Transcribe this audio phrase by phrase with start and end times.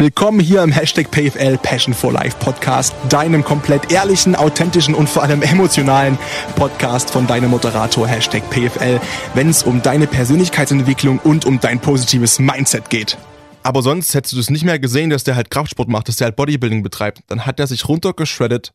[0.00, 5.22] Willkommen hier im Hashtag PFL Passion for Life Podcast, deinem komplett ehrlichen, authentischen und vor
[5.22, 6.18] allem emotionalen
[6.56, 8.98] Podcast von deinem Moderator Hashtag PFL,
[9.34, 13.18] wenn es um deine Persönlichkeitsentwicklung und um dein positives Mindset geht.
[13.62, 16.28] Aber sonst hättest du es nicht mehr gesehen, dass der halt Kraftsport macht, dass der
[16.28, 17.20] halt Bodybuilding betreibt.
[17.26, 18.72] Dann hat er sich runtergeschreddet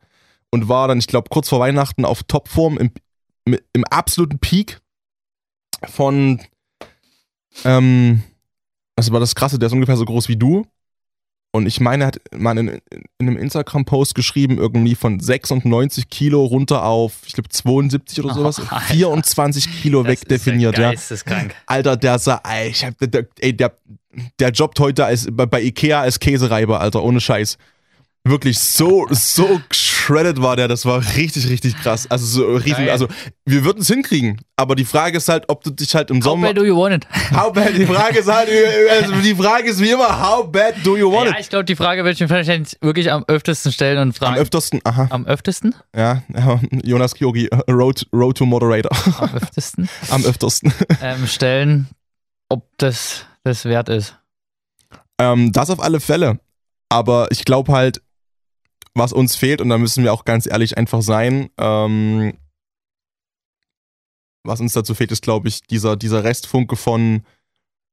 [0.51, 2.91] und war dann, ich glaube, kurz vor Weihnachten auf Topform im,
[3.73, 4.79] im absoluten Peak
[5.85, 6.39] von,
[7.63, 8.21] ähm,
[8.95, 10.67] das war das Krasse, der ist ungefähr so groß wie du
[11.55, 12.81] und ich meine, er hat mal in, in
[13.17, 18.59] einem Instagram-Post geschrieben, irgendwie von 96 Kilo runter auf, ich glaube, 72 oder sowas.
[18.59, 20.91] Oh, 24 Kilo das wegdefiniert, ja.
[21.65, 23.73] Alter, der sah, ey, ich hab, der, ey, der,
[24.37, 27.57] der jobbt heute als, bei Ikea als Käsereiber, Alter, ohne Scheiß.
[28.25, 29.61] Wirklich so, so
[30.05, 32.09] shredded war der, das war richtig, richtig krass.
[32.09, 33.07] Also so riesen, also
[33.45, 36.23] wir würden es hinkriegen, aber die Frage ist halt, ob du dich halt im how
[36.23, 36.47] Sommer.
[36.47, 37.07] How bad do you want it?
[37.31, 38.49] How bad, die Frage ist halt,
[38.91, 41.39] also die Frage ist wie immer, how bad do you want ja, it?
[41.39, 44.35] ich glaube, die Frage würde ich mir wahrscheinlich wirklich am öftesten stellen und fragen.
[44.35, 45.07] Am öftesten, aha.
[45.09, 45.73] Am öftesten?
[45.95, 46.21] Ja,
[46.83, 48.91] Jonas Kyogi, Road, Road to Moderator.
[49.19, 49.89] Am öftesten?
[50.09, 50.73] am öftesten.
[51.01, 51.87] Ähm, stellen,
[52.49, 54.17] ob das das wert ist.
[55.19, 56.39] Ähm, das auf alle Fälle.
[56.89, 58.01] Aber ich glaube halt,
[58.95, 62.33] was uns fehlt, und da müssen wir auch ganz ehrlich einfach sein, ähm,
[64.43, 67.23] was uns dazu fehlt, ist, glaube ich, dieser, dieser Restfunke von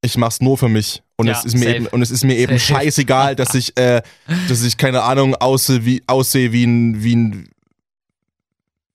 [0.02, 1.02] ich mach's nur für mich.
[1.16, 4.02] Und ja, es ist mir eben, und es ist mir eben scheißegal, dass ich, äh,
[4.48, 7.48] dass ich, keine Ahnung, aussehe wie, aussehe wie ein, wie ein,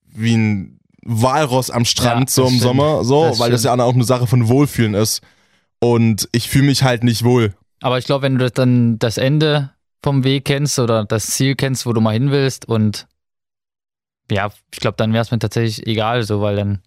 [0.05, 2.61] wie ein Walross am Strand, ja, so im stimmt.
[2.61, 3.53] Sommer, so, das weil stimmt.
[3.53, 5.21] das ja auch eine Sache von Wohlfühlen ist.
[5.80, 7.53] Und ich fühle mich halt nicht wohl.
[7.81, 9.71] Aber ich glaube, wenn du dann das Ende
[10.02, 13.08] vom Weg kennst oder das Ziel kennst, wo du mal hin willst und
[14.31, 16.81] ja, ich glaube, dann wäre es mir tatsächlich egal, so, weil dann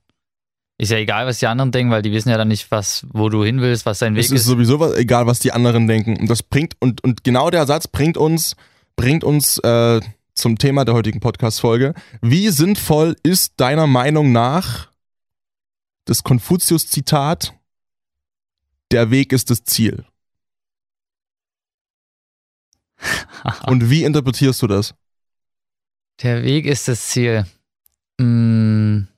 [0.79, 3.29] ist ja egal, was die anderen denken, weil die wissen ja dann nicht, was, wo
[3.29, 4.33] du hin willst, was dein Weg ist.
[4.33, 6.19] Es ist sowieso was, egal, was die anderen denken.
[6.19, 8.57] Und das bringt, und, und genau der Satz bringt uns,
[8.97, 10.01] bringt uns äh,
[10.35, 11.95] zum Thema der heutigen Podcast-Folge.
[12.23, 14.89] Wie sinnvoll ist deiner Meinung nach
[16.07, 17.53] das Konfuzius-Zitat,
[18.91, 20.07] der Weg ist das Ziel?
[23.67, 24.95] Und wie interpretierst du das?
[26.23, 27.47] Der Weg ist das Ziel.
[28.21, 29.09] Hm.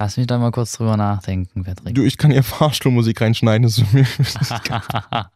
[0.00, 1.94] Lass mich da mal kurz drüber nachdenken, Patrick.
[1.94, 3.64] Du, ich kann hier Fahrstuhlmusik reinschneiden.
[3.64, 4.06] Das ist mir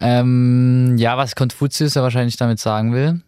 [0.00, 3.22] ähm, ja, was Konfuzius ja wahrscheinlich damit sagen will.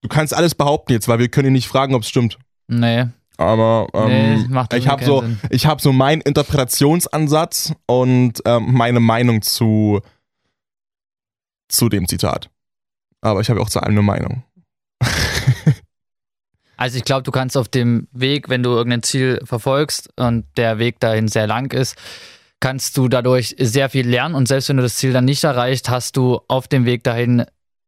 [0.00, 2.38] Du kannst alles behaupten jetzt, weil wir können ihn nicht fragen, ob es stimmt.
[2.66, 3.06] Nee.
[3.36, 9.42] Aber ähm, nee, ich habe so, ich habe so meinen Interpretationsansatz und ähm, meine Meinung
[9.42, 10.00] zu
[11.72, 12.50] zu dem Zitat.
[13.20, 14.44] Aber ich habe auch zu allem eine Meinung.
[16.76, 20.78] also ich glaube, du kannst auf dem Weg, wenn du irgendein Ziel verfolgst und der
[20.78, 21.96] Weg dahin sehr lang ist,
[22.60, 25.88] kannst du dadurch sehr viel lernen und selbst wenn du das Ziel dann nicht erreicht,
[25.88, 27.44] hast du auf dem Weg dahin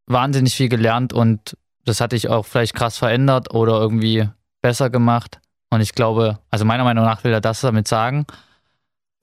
[0.07, 4.29] wahnsinnig viel gelernt und das hat dich auch vielleicht krass verändert oder irgendwie
[4.63, 5.41] besser gemacht.
[5.71, 8.27] Und ich glaube, also meiner Meinung nach will er das damit sagen.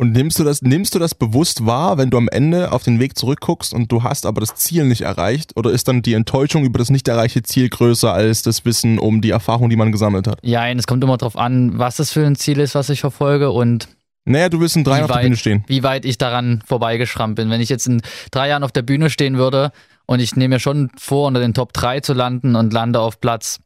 [0.02, 3.00] Und nimmst du das, nimmst du das bewusst wahr, wenn du am Ende auf den
[3.00, 5.56] Weg zurückguckst und du hast aber das Ziel nicht erreicht?
[5.56, 9.22] Oder ist dann die Enttäuschung über das nicht erreichte Ziel größer als das Wissen um
[9.22, 10.40] die Erfahrung, die man gesammelt hat?
[10.42, 13.52] Ja, es kommt immer darauf an, was das für ein Ziel ist, was ich verfolge
[13.52, 13.90] und
[14.26, 15.64] naja, du willst in drei Jahren auf der Bühne stehen.
[15.68, 17.52] Wie weit ich daran vorbeigeschrammt bin.
[17.52, 18.02] Wenn ich jetzt in
[18.32, 19.72] drei Jahren auf der Bühne stehen würde
[20.08, 23.22] und ich nehme mir schon vor, unter den Top 3 zu landen und lande auf
[23.22, 23.60] Platz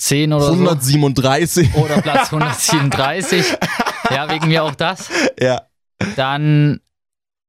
[0.00, 1.70] 10 oder 137.
[1.72, 1.80] so.
[1.80, 3.44] Oder Platz 137.
[4.10, 5.10] ja, wegen mir auch das.
[5.40, 5.62] Ja.
[6.16, 6.80] Dann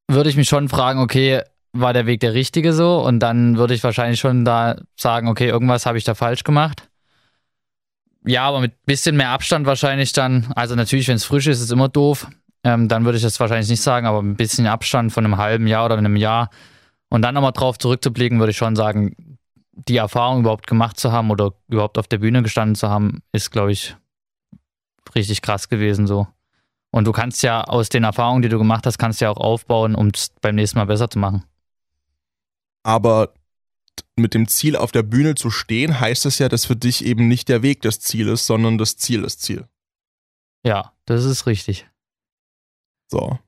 [0.07, 1.41] würde ich mich schon fragen, okay,
[1.73, 2.99] war der Weg der richtige so?
[2.99, 6.89] Und dann würde ich wahrscheinlich schon da sagen, okay, irgendwas habe ich da falsch gemacht.
[8.25, 10.51] Ja, aber mit bisschen mehr Abstand wahrscheinlich dann.
[10.55, 12.27] Also natürlich, wenn es frisch ist, ist es immer doof.
[12.63, 15.66] Ähm, dann würde ich das wahrscheinlich nicht sagen, aber ein bisschen Abstand von einem halben
[15.66, 16.49] Jahr oder einem Jahr.
[17.09, 19.38] Und dann nochmal drauf zurückzublicken, würde ich schon sagen,
[19.72, 23.51] die Erfahrung überhaupt gemacht zu haben oder überhaupt auf der Bühne gestanden zu haben, ist,
[23.51, 23.95] glaube ich,
[25.16, 26.28] richtig krass gewesen so.
[26.91, 29.96] Und du kannst ja aus den Erfahrungen, die du gemacht hast, kannst ja auch aufbauen,
[29.96, 31.46] um es beim nächsten Mal besser zu machen.
[32.84, 33.34] Aber
[34.16, 37.28] mit dem Ziel auf der Bühne zu stehen, heißt es ja, dass für dich eben
[37.28, 39.67] nicht der Weg das Ziel ist, sondern das Ziel das Ziel.
[40.64, 41.88] Ja, das ist richtig.
[43.09, 43.40] So.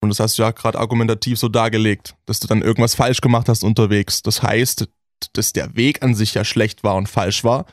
[0.00, 3.48] Und das hast du ja gerade argumentativ so dargelegt, dass du dann irgendwas falsch gemacht
[3.48, 4.22] hast unterwegs.
[4.22, 4.88] Das heißt,
[5.32, 7.66] dass der Weg an sich ja schlecht war und falsch war,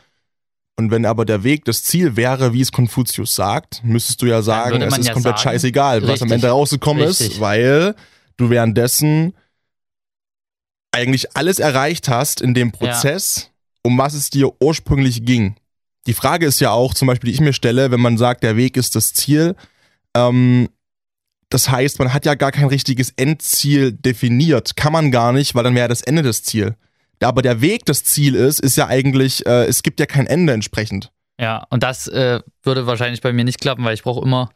[0.79, 4.41] und wenn aber der Weg das Ziel wäre, wie es Konfuzius sagt, müsstest du ja
[4.41, 7.31] sagen, es ist ja komplett sagen, scheißegal, richtig, was am Ende rausgekommen richtig.
[7.31, 7.95] ist, weil
[8.37, 9.33] du währenddessen
[10.93, 13.79] eigentlich alles erreicht hast in dem Prozess, ja.
[13.83, 15.57] um was es dir ursprünglich ging.
[16.07, 18.55] Die Frage ist ja auch, zum Beispiel, die ich mir stelle, wenn man sagt, der
[18.55, 19.57] Weg ist das Ziel,
[20.15, 20.69] ähm,
[21.49, 24.77] das heißt, man hat ja gar kein richtiges Endziel definiert.
[24.77, 26.77] Kann man gar nicht, weil dann wäre das Ende das Ziel.
[27.21, 30.53] Aber der Weg das Ziel ist, ist ja eigentlich, äh, es gibt ja kein Ende
[30.53, 31.11] entsprechend.
[31.39, 34.49] Ja, und das äh, würde wahrscheinlich bei mir nicht klappen, weil ich brauche immer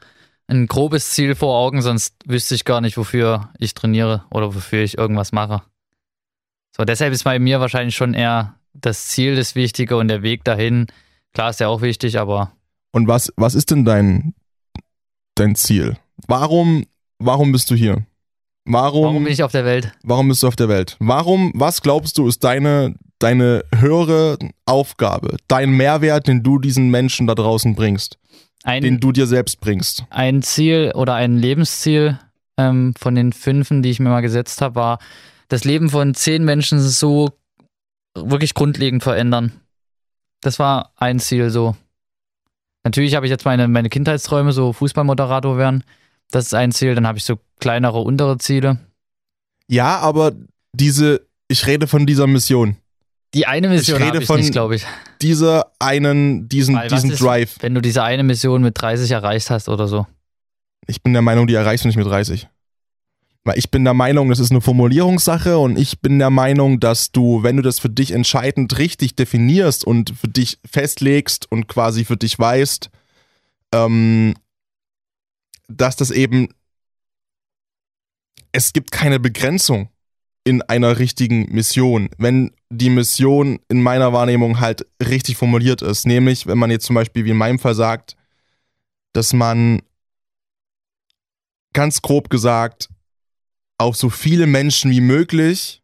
[0.48, 4.84] ein grobes Ziel vor Augen, sonst wüsste ich gar nicht, wofür ich trainiere oder wofür
[4.84, 5.62] ich irgendwas mache.
[6.76, 10.44] So, deshalb ist bei mir wahrscheinlich schon eher das Ziel das Wichtige und der Weg
[10.44, 10.88] dahin.
[11.34, 12.52] Klar ist ja auch wichtig, aber.
[12.92, 14.34] Und was, was ist denn dein,
[15.36, 15.98] dein Ziel?
[16.28, 16.86] Warum,
[17.20, 18.06] warum bist du hier?
[18.66, 19.92] Warum, warum bin ich auf der Welt?
[20.04, 20.96] Warum bist du auf der Welt?
[21.00, 27.28] Warum, was glaubst du, ist deine, deine höhere Aufgabe, dein Mehrwert, den du diesen Menschen
[27.28, 28.18] da draußen bringst?
[28.64, 30.06] Ein, den du dir selbst bringst?
[30.10, 32.20] Ein Ziel oder ein Lebensziel
[32.58, 35.00] ähm, von den fünfen, die ich mir mal gesetzt habe, war,
[35.50, 37.32] das Leben von zehn Menschen so
[38.16, 39.52] wirklich grundlegend verändern.
[40.40, 41.76] Das war ein Ziel so.
[42.84, 45.84] Natürlich habe ich jetzt meine, meine Kindheitsträume, so Fußballmoderator werden.
[46.32, 46.96] Das ist ein Ziel.
[46.96, 48.80] Dann habe ich so kleinere, untere Ziele.
[49.68, 50.34] Ja, aber
[50.74, 52.78] diese, ich rede von dieser Mission.
[53.34, 54.86] Die eine Mission ich rede ich von glaube ich.
[55.22, 57.56] Dieser einen, diesen, diesen ist, Drive.
[57.62, 60.06] Wenn du diese eine Mission mit 30 erreicht hast oder so.
[60.88, 62.48] Ich bin der Meinung, die erreichst du nicht mit 30.
[63.46, 67.12] Weil ich bin der Meinung, das ist eine Formulierungssache und ich bin der Meinung, dass
[67.12, 72.06] du, wenn du das für dich entscheidend richtig definierst und für dich festlegst und quasi
[72.06, 72.90] für dich weißt,
[73.74, 74.36] ähm,
[75.78, 76.50] dass das eben,
[78.52, 79.90] es gibt keine Begrenzung
[80.46, 86.06] in einer richtigen Mission, wenn die Mission in meiner Wahrnehmung halt richtig formuliert ist.
[86.06, 88.18] Nämlich, wenn man jetzt zum Beispiel wie in meinem Fall sagt,
[89.14, 89.82] dass man
[91.72, 92.90] ganz grob gesagt
[93.78, 95.82] auf so viele Menschen wie möglich,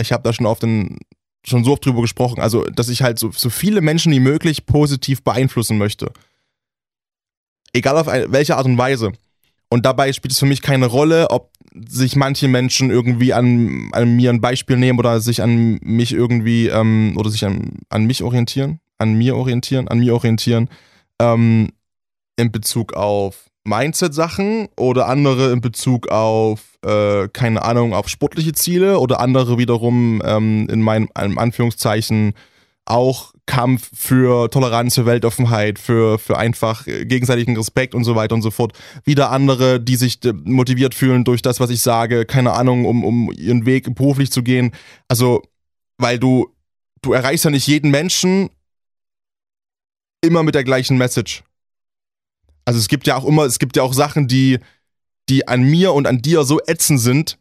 [0.00, 0.98] ich habe da schon oft den,
[1.44, 4.66] schon so oft drüber gesprochen, also dass ich halt so, so viele Menschen wie möglich
[4.66, 6.12] positiv beeinflussen möchte.
[7.72, 9.12] Egal auf welche Art und Weise.
[9.70, 11.52] Und dabei spielt es für mich keine Rolle, ob
[11.88, 16.66] sich manche Menschen irgendwie an, an mir ein Beispiel nehmen oder sich an mich irgendwie
[16.66, 20.68] ähm, oder sich an, an mich orientieren, an mir orientieren, an mir orientieren,
[21.20, 21.68] ähm,
[22.36, 28.98] in Bezug auf Mindset-Sachen oder andere in Bezug auf, äh, keine Ahnung, auf sportliche Ziele
[28.98, 32.34] oder andere wiederum ähm, in meinem Anführungszeichen
[32.90, 38.42] auch Kampf für Toleranz, für Weltoffenheit, für, für einfach gegenseitigen Respekt und so weiter und
[38.42, 38.72] so fort.
[39.04, 43.04] Wieder andere, die sich äh, motiviert fühlen durch das, was ich sage, keine Ahnung, um,
[43.04, 44.72] um ihren Weg beruflich zu gehen.
[45.08, 45.42] Also,
[45.98, 46.54] weil du,
[47.02, 48.50] du erreichst ja nicht jeden Menschen
[50.20, 51.42] immer mit der gleichen Message.
[52.64, 54.58] Also es gibt ja auch immer, es gibt ja auch Sachen, die,
[55.28, 57.38] die an mir und an dir so ätzend sind,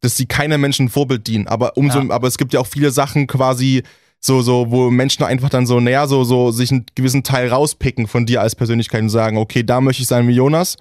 [0.00, 1.46] dass sie keinem Menschen Vorbild dienen.
[1.48, 2.10] Aber umso, ja.
[2.10, 3.82] aber es gibt ja auch viele Sachen quasi,
[4.20, 8.06] so, so, wo Menschen einfach dann so näher so, so sich einen gewissen Teil rauspicken
[8.06, 10.76] von dir als Persönlichkeit und sagen, okay, da möchte ich sein wie Jonas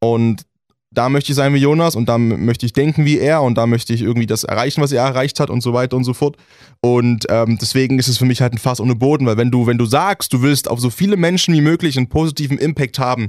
[0.00, 0.46] und
[0.92, 3.66] da möchte ich sein wie Jonas und da möchte ich denken wie er und da
[3.66, 6.36] möchte ich irgendwie das erreichen, was er erreicht hat und so weiter und so fort.
[6.80, 9.66] Und ähm, deswegen ist es für mich halt ein Fass ohne Boden, weil wenn du,
[9.66, 13.28] wenn du sagst, du willst auf so viele Menschen wie möglich einen positiven Impact haben,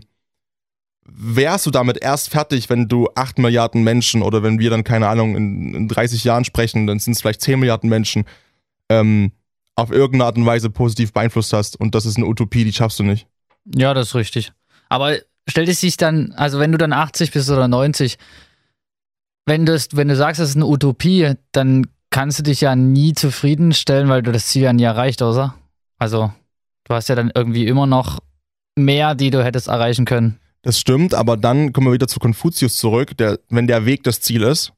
[1.06, 5.08] wärst du damit erst fertig, wenn du 8 Milliarden Menschen oder wenn wir dann, keine
[5.08, 8.26] Ahnung, in, in 30 Jahren sprechen, dann sind es vielleicht 10 Milliarden Menschen,
[8.90, 9.32] ähm,
[9.78, 11.80] auf irgendeine Art und Weise positiv beeinflusst hast.
[11.80, 13.28] Und das ist eine Utopie, die schaffst du nicht.
[13.74, 14.52] Ja, das ist richtig.
[14.90, 15.16] Aber
[15.48, 18.18] stellt es sich dann, also wenn du dann 80 bist oder 90,
[19.46, 23.14] wenn, das, wenn du sagst, das ist eine Utopie, dann kannst du dich ja nie
[23.14, 25.54] zufriedenstellen, weil du das Ziel ja nie erreicht, oder?
[26.00, 26.32] Also,
[26.86, 28.20] du hast ja dann irgendwie immer noch
[28.76, 30.40] mehr, die du hättest erreichen können.
[30.64, 34.22] Das stimmt, aber dann kommen wir wieder zu Konfuzius zurück, der, wenn der Weg das
[34.22, 34.74] Ziel ist,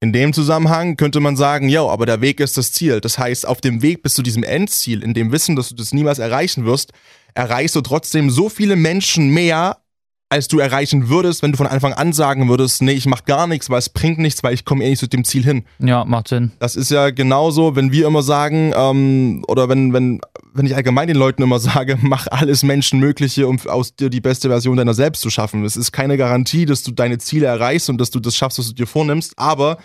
[0.00, 3.00] in dem Zusammenhang könnte man sagen, ja, aber der Weg ist das Ziel.
[3.00, 5.92] Das heißt, auf dem Weg bis zu diesem Endziel, in dem Wissen, dass du das
[5.94, 6.92] niemals erreichen wirst,
[7.34, 9.78] erreichst du trotzdem so viele Menschen mehr,
[10.28, 13.46] als du erreichen würdest, wenn du von Anfang an sagen würdest, nee, ich mach gar
[13.46, 15.64] nichts, weil es bringt nichts, weil ich komme eh nicht zu dem Ziel hin.
[15.78, 16.52] Ja, macht Sinn.
[16.58, 20.20] Das ist ja genauso, wenn wir immer sagen, ähm, oder wenn, wenn,
[20.52, 24.48] wenn ich allgemein den Leuten immer sage, mach alles Menschenmögliche, um aus dir die beste
[24.48, 25.64] Version deiner selbst zu schaffen.
[25.64, 28.68] Es ist keine Garantie, dass du deine Ziele erreichst und dass du das schaffst, was
[28.68, 29.78] du dir vornimmst, aber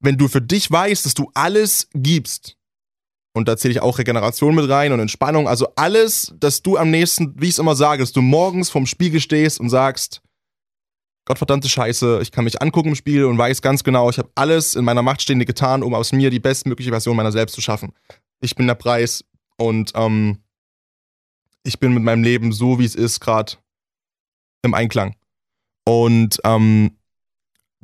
[0.00, 2.56] wenn du für dich weißt, dass du alles gibst,
[3.34, 5.48] und da zähle ich auch Regeneration mit rein und Entspannung.
[5.48, 8.86] Also alles, dass du am nächsten, wie ich es immer sage, dass du morgens vorm
[8.86, 10.22] Spiegel stehst und sagst,
[11.24, 14.74] Gottverdammte Scheiße, ich kann mich angucken im Spiegel und weiß ganz genau, ich habe alles
[14.74, 17.92] in meiner Macht Stehende getan, um aus mir die bestmögliche Version meiner selbst zu schaffen.
[18.40, 19.24] Ich bin der Preis
[19.56, 20.38] und ähm,
[21.62, 23.52] ich bin mit meinem Leben so, wie es ist, gerade
[24.62, 25.14] im Einklang.
[25.84, 26.96] Und ähm,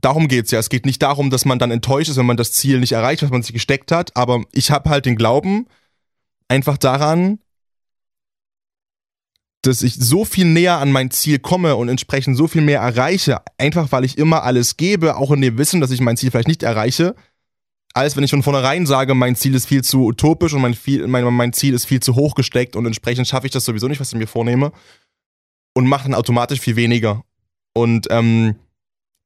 [0.01, 0.59] darum geht's ja.
[0.59, 3.23] Es geht nicht darum, dass man dann enttäuscht ist, wenn man das Ziel nicht erreicht,
[3.23, 4.17] was man sich gesteckt hat.
[4.17, 5.67] Aber ich habe halt den Glauben
[6.49, 7.39] einfach daran,
[9.63, 13.43] dass ich so viel näher an mein Ziel komme und entsprechend so viel mehr erreiche,
[13.59, 16.49] einfach weil ich immer alles gebe, auch in dem Wissen, dass ich mein Ziel vielleicht
[16.49, 17.15] nicht erreiche,
[17.93, 21.07] als wenn ich von vornherein sage, mein Ziel ist viel zu utopisch und mein, viel,
[21.09, 24.01] mein, mein Ziel ist viel zu hoch gesteckt und entsprechend schaffe ich das sowieso nicht,
[24.01, 24.71] was ich mir vornehme
[25.75, 27.25] und mache dann automatisch viel weniger.
[27.75, 28.55] Und ähm,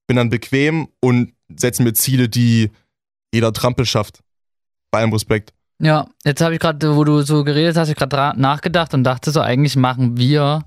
[0.07, 2.71] bin dann bequem und setze mir Ziele, die
[3.33, 4.21] jeder Trampel schafft.
[4.91, 5.53] Bei allem Respekt.
[5.81, 9.31] Ja, jetzt habe ich gerade, wo du so geredet hast, ich gerade nachgedacht und dachte
[9.31, 10.65] so, eigentlich machen wir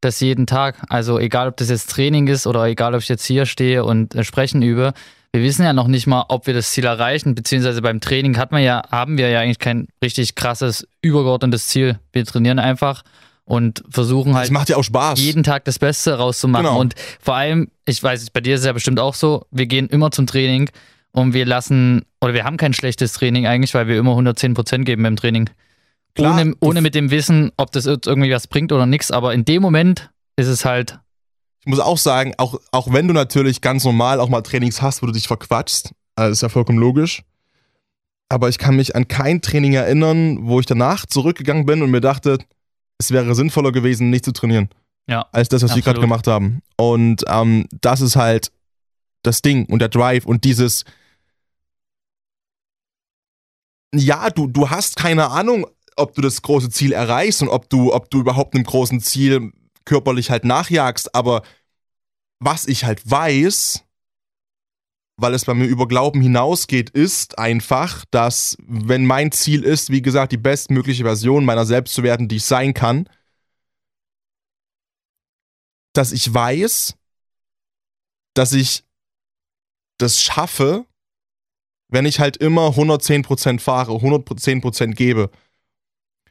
[0.00, 0.82] das jeden Tag.
[0.88, 4.14] Also egal, ob das jetzt Training ist oder egal, ob ich jetzt hier stehe und
[4.14, 4.92] äh, sprechen übe.
[5.32, 8.52] Wir wissen ja noch nicht mal, ob wir das Ziel erreichen, beziehungsweise beim Training hat
[8.52, 11.98] man ja, haben wir ja eigentlich kein richtig krasses, übergeordnetes Ziel.
[12.12, 13.02] Wir trainieren einfach
[13.44, 15.20] und versuchen halt ja auch Spaß.
[15.20, 16.66] jeden Tag das Beste rauszumachen.
[16.66, 16.80] Genau.
[16.80, 19.88] Und vor allem, ich weiß, bei dir ist es ja bestimmt auch so, wir gehen
[19.88, 20.70] immer zum Training
[21.12, 25.02] und wir lassen, oder wir haben kein schlechtes Training eigentlich, weil wir immer 110% geben
[25.02, 25.50] beim Training.
[26.14, 29.44] Klar, ohne, ohne mit dem Wissen, ob das irgendwie was bringt oder nichts, aber in
[29.44, 30.98] dem Moment ist es halt,
[31.60, 35.02] Ich muss auch sagen, auch, auch wenn du natürlich ganz normal auch mal Trainings hast,
[35.02, 37.22] wo du dich verquatschst, also ist ja vollkommen logisch.
[38.28, 42.00] Aber ich kann mich an kein Training erinnern, wo ich danach zurückgegangen bin und mir
[42.00, 42.38] dachte,
[42.98, 44.68] es wäre sinnvoller gewesen, nicht zu trainieren,
[45.08, 45.84] ja, als das, was wir Absolut.
[45.84, 46.62] gerade gemacht haben.
[46.76, 48.52] Und ähm, das ist halt
[49.22, 50.84] das Ding und der Drive und dieses.
[53.94, 57.94] Ja, du, du hast keine Ahnung, ob du das große Ziel erreichst und ob du,
[57.94, 59.52] ob du überhaupt einem großen Ziel
[59.84, 61.42] körperlich halt nachjagst, aber
[62.40, 63.83] was ich halt weiß,
[65.16, 70.02] weil es bei mir über Glauben hinausgeht, ist einfach, dass wenn mein Ziel ist, wie
[70.02, 73.08] gesagt, die bestmögliche Version meiner selbst zu werden, die ich sein kann,
[75.92, 76.96] dass ich weiß,
[78.34, 78.84] dass ich
[79.98, 80.84] das schaffe,
[81.88, 85.30] wenn ich halt immer 110% fahre, 110% gebe.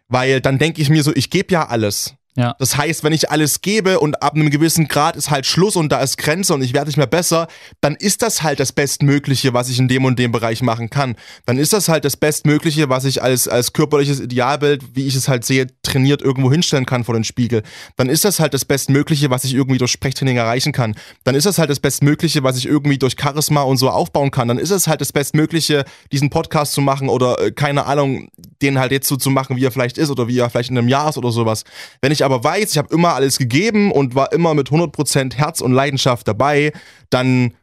[0.09, 2.15] Weil dann denke ich mir so, ich gebe ja alles.
[2.35, 2.55] Ja.
[2.57, 5.91] Das heißt, wenn ich alles gebe und ab einem gewissen Grad ist halt Schluss und
[5.91, 7.47] da ist Grenze und ich werde nicht mehr besser,
[7.79, 11.15] dann ist das halt das Bestmögliche, was ich in dem und dem Bereich machen kann.
[11.45, 15.27] Dann ist das halt das Bestmögliche, was ich als, als körperliches Idealbild, wie ich es
[15.27, 17.63] halt sehe, trainiert irgendwo hinstellen kann vor den Spiegel.
[17.95, 20.95] Dann ist das halt das Bestmögliche, was ich irgendwie durch Sprechtraining erreichen kann.
[21.23, 24.47] Dann ist das halt das Bestmögliche, was ich irgendwie durch Charisma und so aufbauen kann.
[24.47, 28.29] Dann ist es halt das Bestmögliche, diesen Podcast zu machen oder äh, keine Ahnung,
[28.62, 30.77] den halt jetzt so zu machen, wie er vielleicht ist oder wie er vielleicht in
[30.77, 31.63] einem Jahr ist oder sowas.
[32.01, 35.62] Wenn ich aber weiß, ich habe immer alles gegeben und war immer mit 100% Herz
[35.62, 36.73] und Leidenschaft dabei,
[37.09, 37.53] dann,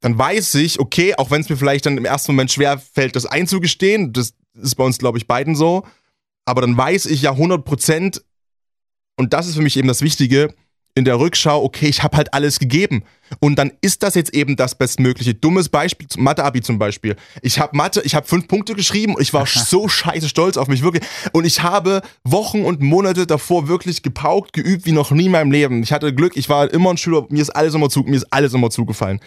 [0.00, 3.16] dann weiß ich, okay, auch wenn es mir vielleicht dann im ersten Moment schwer fällt,
[3.16, 5.84] das einzugestehen, das ist bei uns, glaube ich, beiden so,
[6.46, 8.22] aber dann weiß ich ja 100%
[9.18, 10.54] und das ist für mich eben das Wichtige,
[10.96, 13.04] in der Rückschau, okay, ich habe halt alles gegeben.
[13.38, 15.34] Und dann ist das jetzt eben das Bestmögliche.
[15.34, 17.16] Dummes Beispiel, Mathe-Abi zum Beispiel.
[17.42, 20.68] Ich habe Mathe, ich habe fünf Punkte geschrieben und ich war so scheiße stolz auf
[20.68, 21.04] mich, wirklich.
[21.32, 25.52] Und ich habe Wochen und Monate davor wirklich gepaukt, geübt wie noch nie in meinem
[25.52, 25.82] Leben.
[25.82, 28.32] Ich hatte Glück, ich war immer ein Schüler, mir ist alles immer, zu, mir ist
[28.32, 29.20] alles immer zugefallen.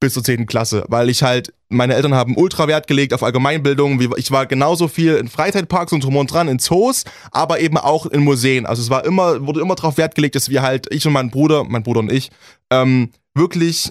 [0.00, 0.46] Bis zur 10.
[0.46, 4.00] Klasse, weil ich halt, meine Eltern haben ultra Wert gelegt auf Allgemeinbildung.
[4.16, 8.06] Ich war genauso viel in Freizeitparks und drum und dran, in Zoos, aber eben auch
[8.06, 8.64] in Museen.
[8.64, 11.30] Also es war immer, wurde immer darauf Wert gelegt, dass wir halt, ich und mein
[11.30, 12.30] Bruder, mein Bruder und ich,
[12.70, 13.90] ähm, wirklich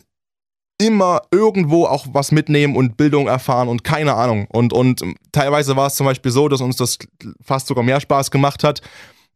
[0.80, 4.48] immer irgendwo auch was mitnehmen und Bildung erfahren und keine Ahnung.
[4.50, 7.00] Und, und teilweise war es zum Beispiel so, dass uns das
[7.44, 8.82] fast sogar mehr Spaß gemacht hat,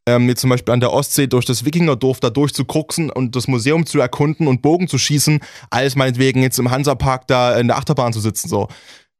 [0.08, 3.86] ähm, jetzt zum Beispiel an der Ostsee durch das Wikingerdorf da durchzukruxen und das Museum
[3.86, 5.40] zu erkunden und Bogen zu schießen,
[5.70, 8.50] als meinetwegen jetzt im Hansapark da in der Achterbahn zu sitzen.
[8.50, 8.68] So.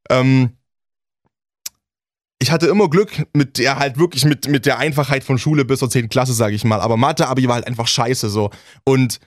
[0.10, 0.58] Ähm,
[2.40, 5.80] ich hatte immer Glück mit der halt wirklich mit, mit der Einfachheit von Schule bis
[5.80, 6.10] zur 10.
[6.10, 6.82] Klasse, sage ich mal.
[6.82, 8.50] Aber Mathe-Abi war halt einfach scheiße so.
[8.84, 9.20] Und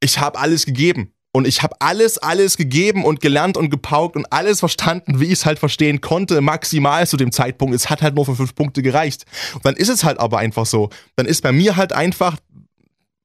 [0.00, 1.12] ich habe alles gegeben.
[1.38, 5.34] Und ich habe alles, alles gegeben und gelernt und gepaukt und alles verstanden, wie ich
[5.34, 7.76] es halt verstehen konnte, maximal zu dem Zeitpunkt.
[7.76, 9.24] Es hat halt nur für fünf Punkte gereicht.
[9.54, 10.90] Und dann ist es halt aber einfach so.
[11.14, 12.38] Dann ist bei mir halt einfach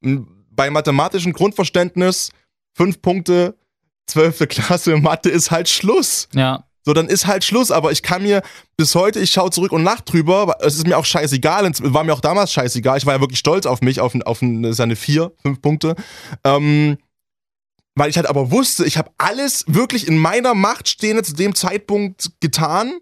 [0.03, 2.29] m, bei mathematischem Grundverständnis
[2.75, 3.57] fünf Punkte,
[4.05, 6.27] zwölfte Klasse, Mathe ist halt Schluss.
[6.35, 6.65] Ja.
[6.85, 8.43] So, dann ist halt Schluss, aber ich kann mir
[8.77, 12.03] bis heute, ich schaue zurück und lach drüber, es ist mir auch scheißegal, es war
[12.03, 14.39] mir auch damals scheißegal, ich war ja wirklich stolz auf mich, auf, auf
[14.69, 15.95] seine vier, fünf Punkte,
[16.43, 16.97] ähm,
[17.95, 21.55] weil ich halt aber wusste, ich habe alles wirklich in meiner Macht stehende zu dem
[21.55, 22.93] Zeitpunkt getan,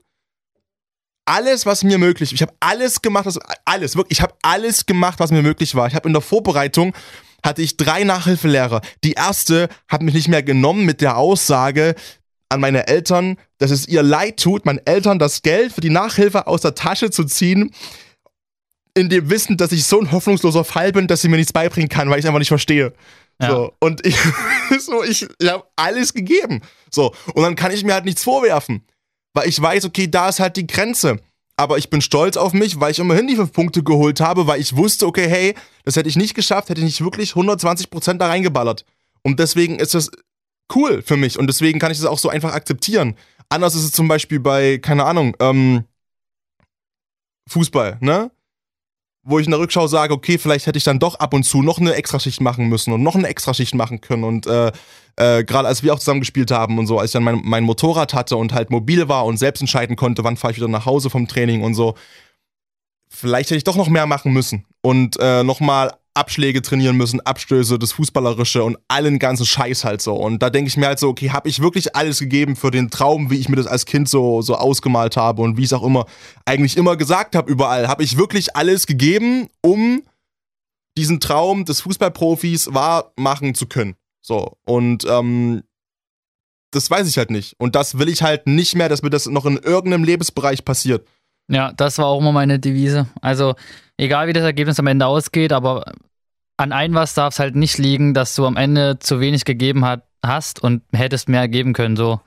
[1.25, 5.19] alles, was mir möglich, ich habe alles gemacht, was, alles, wirklich, ich habe alles gemacht,
[5.19, 5.87] was mir möglich war.
[5.87, 6.93] Ich habe in der Vorbereitung
[7.43, 8.81] hatte ich drei Nachhilfelehrer.
[9.03, 11.95] Die erste hat mich nicht mehr genommen mit der Aussage,
[12.51, 16.47] an meine Eltern, dass es ihr leid tut, meinen Eltern das Geld für die Nachhilfe
[16.47, 17.71] aus der Tasche zu ziehen,
[18.93, 21.87] in dem Wissen, dass ich so ein hoffnungsloser Fall bin, dass sie mir nichts beibringen
[21.87, 22.93] kann, weil ich es einfach nicht verstehe.
[23.41, 23.49] Ja.
[23.49, 24.15] So, und ich,
[24.79, 26.61] so, ich, ich habe alles gegeben.
[26.91, 28.85] So, und dann kann ich mir halt nichts vorwerfen,
[29.33, 31.19] weil ich weiß, okay, da ist halt die Grenze.
[31.57, 34.59] aber ich bin stolz auf mich, weil ich immerhin die fünf Punkte geholt habe, weil
[34.59, 35.55] ich wusste, okay, hey,
[35.85, 38.85] das hätte ich nicht geschafft, hätte ich nicht wirklich 120% da reingeballert.
[39.21, 40.09] Und deswegen ist das
[40.75, 43.15] cool für mich und deswegen kann ich das auch so einfach akzeptieren.
[43.49, 45.83] Anders ist es zum Beispiel bei, keine Ahnung, ähm,
[47.49, 48.31] Fußball, ne?
[49.23, 51.61] Wo ich in der Rückschau sage, okay, vielleicht hätte ich dann doch ab und zu
[51.61, 54.23] noch eine Extraschicht machen müssen und noch eine Extraschicht machen können.
[54.23, 54.71] Und äh,
[55.15, 57.63] äh, gerade als wir auch zusammen gespielt haben und so, als ich dann mein, mein
[57.63, 60.85] Motorrad hatte und halt mobil war und selbst entscheiden konnte, wann fahre ich wieder nach
[60.85, 61.95] Hause vom Training und so,
[63.11, 67.79] vielleicht hätte ich doch noch mehr machen müssen und äh, nochmal Abschläge trainieren müssen, Abstöße,
[67.79, 70.15] das Fußballerische und allen ganzen Scheiß halt so.
[70.15, 72.89] Und da denke ich mir halt so, okay, habe ich wirklich alles gegeben für den
[72.89, 75.73] Traum, wie ich mir das als Kind so, so ausgemalt habe und wie ich es
[75.73, 76.05] auch immer
[76.45, 77.87] eigentlich immer gesagt habe überall.
[77.87, 80.03] Habe ich wirklich alles gegeben, um
[80.97, 83.95] diesen Traum des Fußballprofis wahr machen zu können.
[84.21, 84.57] So.
[84.65, 85.63] Und ähm,
[86.71, 87.55] das weiß ich halt nicht.
[87.57, 91.07] Und das will ich halt nicht mehr, dass mir das noch in irgendeinem Lebensbereich passiert.
[91.51, 93.07] Ja, das war auch immer meine Devise.
[93.21, 93.55] Also,
[93.97, 95.91] egal wie das Ergebnis am Ende ausgeht, aber
[96.57, 99.83] an ein was darf es halt nicht liegen, dass du am Ende zu wenig gegeben
[99.83, 101.95] hat, hast und hättest mehr geben können.
[101.95, 102.21] So.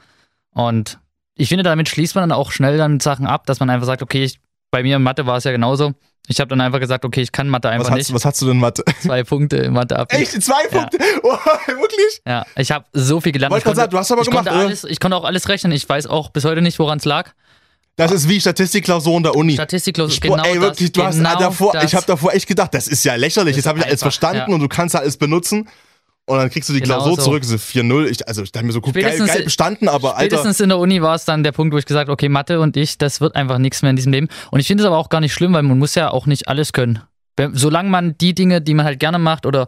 [0.53, 0.99] Und
[1.37, 4.03] ich finde, damit schließt man dann auch schnell dann Sachen ab, dass man einfach sagt,
[4.03, 4.41] okay, ich,
[4.71, 5.95] bei mir in Mathe war es ja genauso.
[6.27, 8.15] Ich habe dann einfach gesagt, okay, ich kann Mathe einfach was nicht.
[8.15, 8.83] was hast du denn Mathe?
[9.01, 10.13] Zwei Punkte in Mathe ab.
[10.13, 10.43] Echt?
[10.43, 10.99] Zwei Punkte?
[11.03, 11.21] Ja.
[11.23, 11.39] Oh,
[11.81, 12.21] wirklich?
[12.27, 13.53] Ja, ich habe so viel gelernt.
[13.53, 15.73] Wollte ich sagen, du hast aber ich gemacht, konnte alles, Ich konnte auch alles rechnen.
[15.73, 17.33] Ich weiß auch bis heute nicht, woran es lag.
[17.97, 19.53] Das ist wie Statistikklausur in der Uni.
[19.53, 21.85] Statistikklausur, Spro genau Ey, wirklich, das, du hast genau davor, das.
[21.85, 23.55] ich habe davor echt gedacht, das ist ja lächerlich.
[23.57, 24.55] Jetzt habe ich alles verstanden ja.
[24.55, 25.69] und du kannst alles benutzen.
[26.27, 27.23] Und dann kriegst du die Genau Klausur so.
[27.23, 28.07] zurück, so 4-0.
[28.07, 30.37] Ich, also ich dachte mir so, gut, geil, geil bestanden, aber Alter.
[30.39, 32.61] Spätestens in der Uni war es dann der Punkt, wo ich gesagt habe, okay, Mathe
[32.61, 34.29] und ich, das wird einfach nichts mehr in diesem Leben.
[34.51, 36.49] Und ich finde es aber auch gar nicht schlimm, weil man muss ja auch nicht
[36.49, 37.01] alles können.
[37.37, 39.67] Wenn- Solange man die Dinge, die man halt gerne macht oder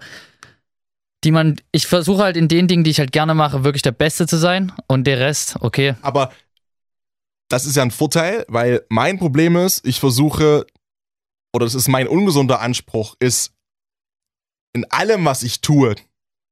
[1.25, 3.93] die man, ich versuche halt in den Dingen, die ich halt gerne mache, wirklich der
[3.93, 6.31] Beste zu sein und der Rest, okay, Aber
[7.49, 10.67] das ist ja ein Vorteil, weil mein Problem ist, ich versuche,
[11.53, 13.53] oder das ist mein ungesunder Anspruch, ist
[14.73, 15.95] in allem, was ich tue,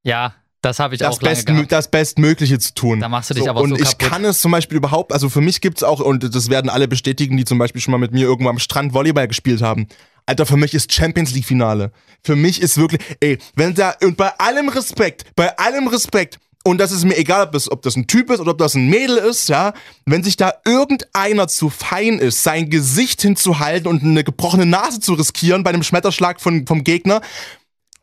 [0.07, 1.73] ja, das habe ich das, auch lange Best, gehabt.
[1.73, 3.01] das Bestmögliche zu tun.
[3.01, 4.09] Da machst du dich So, aber und so ich kaputt.
[4.09, 6.89] kann es zum Beispiel überhaupt, also für mich gibt es auch, und das werden alle
[6.89, 9.89] bestätigen, die zum Beispiel schon mal mit mir irgendwo am Strand Volleyball gespielt haben.
[10.27, 11.93] Alter, für mich ist Champions League Finale.
[12.23, 16.79] Für mich ist wirklich, ey, wenn da, und bei allem Respekt, bei allem Respekt, und
[16.79, 18.89] das ist mir egal, ob das, ob das ein Typ ist oder ob das ein
[18.89, 19.75] Mädel ist, ja,
[20.07, 25.13] wenn sich da irgendeiner zu fein ist, sein Gesicht hinzuhalten und eine gebrochene Nase zu
[25.15, 27.21] riskieren bei einem Schmetterschlag von, vom Gegner,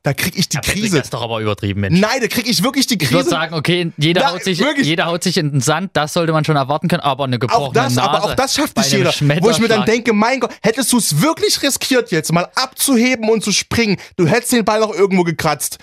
[0.03, 0.97] da krieg ich die Ja, Krise.
[0.97, 1.99] Das ist doch aber übertrieben, Mensch.
[1.99, 3.29] Nein, da krieg ich wirklich die Ich würde Krise.
[3.29, 4.87] sagen, okay, jeder, Na, haut sich, wirklich.
[4.87, 7.67] jeder haut sich in den Sand, das sollte man schon erwarten können, aber eine gebrochene
[7.67, 9.13] Auch das, Nase aber auch das schafft nicht jeder.
[9.41, 13.29] Wo ich mir dann denke, mein Gott, hättest du es wirklich riskiert, jetzt mal abzuheben
[13.29, 15.77] und zu springen, du hättest den Ball noch irgendwo gekratzt.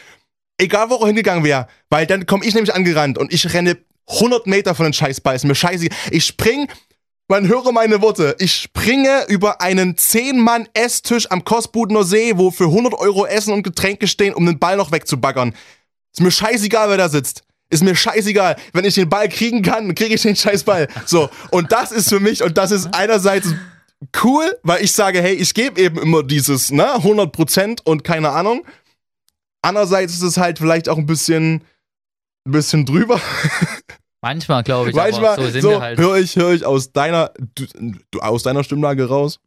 [0.59, 1.69] Egal, wo er hingegangen wäre.
[1.89, 5.37] Weil dann komme ich nämlich angerannt und ich renne 100 Meter von den Scheißball.
[5.37, 5.89] Ist mir scheiße.
[6.11, 6.69] Ich spring,
[7.29, 12.95] man höre meine Worte, ich springe über einen 10-Mann-Esstisch am Kostbudener See, wo für 100
[12.95, 15.55] Euro Essen und Getränke stehen, um den Ball noch wegzubaggern.
[16.13, 17.43] Ist mir scheißegal, wer da sitzt.
[17.71, 18.57] Ist mir scheißegal.
[18.73, 20.89] Wenn ich den Ball kriegen kann, kriege ich den scheiß Ball.
[21.05, 21.29] So.
[21.51, 23.49] Und das ist für mich, und das ist einerseits
[24.25, 28.65] cool, weil ich sage, hey, ich gebe eben immer dieses, ne, 100% und keine Ahnung.
[29.63, 31.63] Andererseits ist es halt vielleicht auch ein bisschen,
[32.47, 33.21] ein bisschen drüber.
[34.21, 35.99] Manchmal, glaube ich, Manchmal, so sind so, wir halt.
[35.99, 39.39] höre ich, höre ich aus deiner, du, aus deiner Stimmlage raus.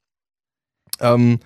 [0.99, 1.39] Ähm,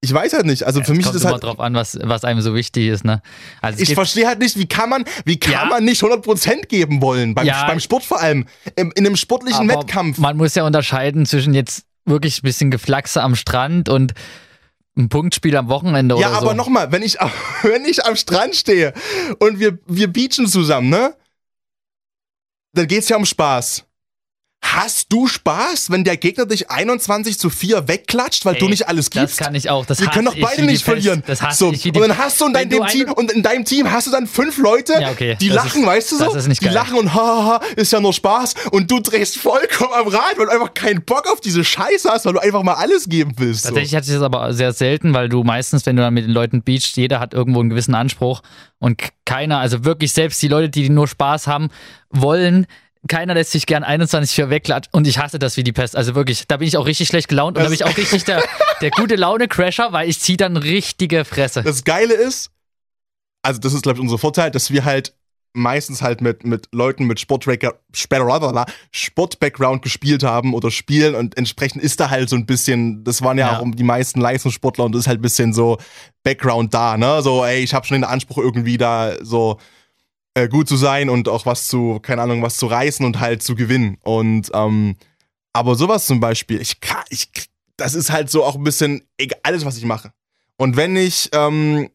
[0.00, 0.62] ich weiß halt nicht.
[0.64, 3.04] Also für mich Kommt ist immer halt, drauf an, was, was einem so wichtig ist,
[3.04, 3.20] ne?
[3.60, 5.64] Also es ich verstehe halt nicht, wie kann man, wie kann Ja.
[5.66, 7.34] man nicht 100% geben wollen?
[7.34, 7.66] Beim, Ja.
[7.66, 8.46] beim Sport vor allem.
[8.76, 10.18] Im, in einem sportlichen aber Wettkampf.
[10.18, 14.14] Man muss ja unterscheiden zwischen jetzt wirklich ein bisschen Geflaxe am Strand und
[14.96, 16.46] ein Punktspiel am Wochenende Ja, oder so.
[16.46, 17.18] aber nochmal, wenn ich,
[17.62, 18.92] wenn ich am Strand stehe
[19.38, 21.14] und wir, wir beachen zusammen, ne?
[22.72, 23.84] Dann geht's ja um Spaß.
[24.74, 28.88] Hast du Spaß, wenn der Gegner dich 21 zu 4 wegklatscht, weil du Ey, nicht
[28.88, 29.38] alles Das gibst?
[29.38, 29.86] kann ich auch.
[29.86, 30.84] Das wir können doch beide die nicht Pest.
[30.84, 31.22] verlieren.
[31.26, 33.42] Das hasse so, ich und die dann hast du in deinem, du Team und in
[33.42, 35.36] deinem Team hast du dann fünf Leute, Ja, okay.
[35.40, 36.24] die Das lachen, ist- weißt du so?
[36.26, 36.74] das ist nicht die geil.
[36.74, 40.52] lachen und hahaha, ist ja nur Spaß und du drehst vollkommen am Rad, weil du
[40.52, 43.62] einfach keinen Bock auf diese Scheiße hast, weil du einfach mal alles geben willst.
[43.62, 43.68] So.
[43.68, 46.32] Tatsächlich hatte ich das aber sehr selten, weil du meistens, wenn du dann mit den
[46.32, 48.42] Leuten beachst, jeder hat irgendwo einen gewissen Anspruch
[48.78, 51.68] und keiner, also wirklich selbst die Leute, die nur Spaß haben
[52.10, 52.66] wollen,
[53.08, 55.96] keiner lässt sich gern 21 für wegklatschen und ich hasse das wie die Pest.
[55.96, 58.24] Also wirklich, da bin ich auch richtig schlecht gelaunt und da bin ich auch richtig
[58.24, 58.42] der,
[58.80, 61.62] der gute Laune-Crasher, weil ich ziehe dann richtige Fresse.
[61.62, 62.50] Das Geile ist,
[63.42, 65.14] also das ist, glaube ich, unser Vorteil, dass wir halt
[65.56, 67.78] meistens halt mit, mit Leuten mit Sport-Background
[68.92, 69.38] Sport
[69.82, 73.52] gespielt haben oder spielen und entsprechend ist da halt so ein bisschen, das waren ja,
[73.52, 73.60] Ja.
[73.60, 75.78] auch die meisten Leistungssportler und das ist halt ein bisschen so
[76.22, 77.22] Background da, ne?
[77.22, 79.58] So, ey, ich habe schon den Anspruch irgendwie da so
[80.36, 83.42] äh, gut zu sein und auch was zu, keine Ahnung, was zu reißen und halt
[83.42, 83.96] zu gewinnen.
[84.02, 84.96] Und ähm,
[85.54, 87.30] Aber sowas zum Beispiel, ich kann, ich,
[87.78, 90.12] das ist halt so auch ein bisschen egal, alles, was ich mache.
[90.58, 91.88] Und wenn ich ähm,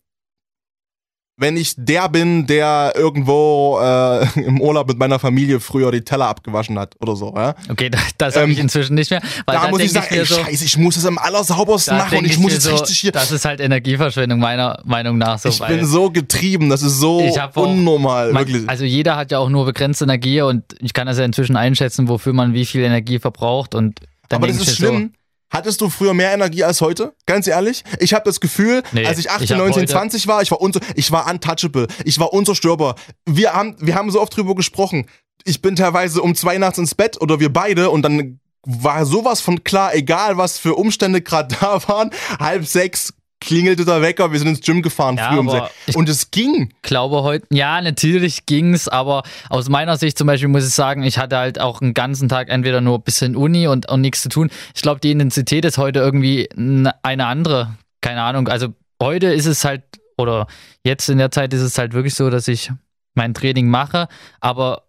[1.37, 6.27] wenn ich der bin, der irgendwo äh, im Urlaub mit meiner Familie früher die Teller
[6.27, 7.33] abgewaschen hat oder so.
[7.35, 7.55] Ja?
[7.69, 9.21] Okay, das, das habe ähm, ich inzwischen nicht mehr.
[9.45, 11.97] Weil da, da muss ich sagen, ich ey, so, scheiße, ich muss es am allersaubersten
[11.97, 13.11] machen und ich, ich muss es so, richtig hier.
[13.11, 15.39] Das ist halt Energieverschwendung meiner Meinung nach.
[15.39, 17.23] So, ich bin so getrieben, das ist so
[17.55, 18.69] unnormal, man, wirklich.
[18.69, 22.07] Also jeder hat ja auch nur begrenzte Energie und ich kann das ja inzwischen einschätzen,
[22.07, 25.11] wofür man wie viel Energie verbraucht und dann Aber das ist schlimm.
[25.13, 25.20] So,
[25.51, 27.13] Hattest du früher mehr Energie als heute?
[27.25, 27.83] Ganz ehrlich?
[27.99, 30.79] Ich habe das Gefühl, nee, als ich 18, ich 19, 20 war, ich war, unser,
[30.95, 31.87] ich war untouchable.
[32.05, 32.95] Ich war unzerstörbar.
[33.25, 35.07] Wir haben, wir haben so oft drüber gesprochen.
[35.43, 39.41] Ich bin teilweise um zwei nachts ins Bett oder wir beide und dann war sowas
[39.41, 42.11] von klar, egal was für Umstände gerade da waren.
[42.39, 45.95] Halb sechs klingelte der Wecker, wir sind ins Gym gefahren ja, früh um sechs.
[45.95, 46.71] Und es ging.
[46.83, 51.17] glaube heute, ja, natürlich ging's, aber aus meiner Sicht zum Beispiel muss ich sagen, ich
[51.17, 54.29] hatte halt auch einen ganzen Tag entweder nur ein bisschen Uni und, und nichts zu
[54.29, 54.49] tun.
[54.73, 57.75] Ich glaube, die Intensität ist heute irgendwie eine andere.
[57.99, 58.47] Keine Ahnung.
[58.47, 58.69] Also
[59.01, 59.83] heute ist es halt,
[60.17, 60.47] oder
[60.85, 62.71] jetzt in der Zeit ist es halt wirklich so, dass ich
[63.15, 64.07] mein Training mache,
[64.39, 64.83] aber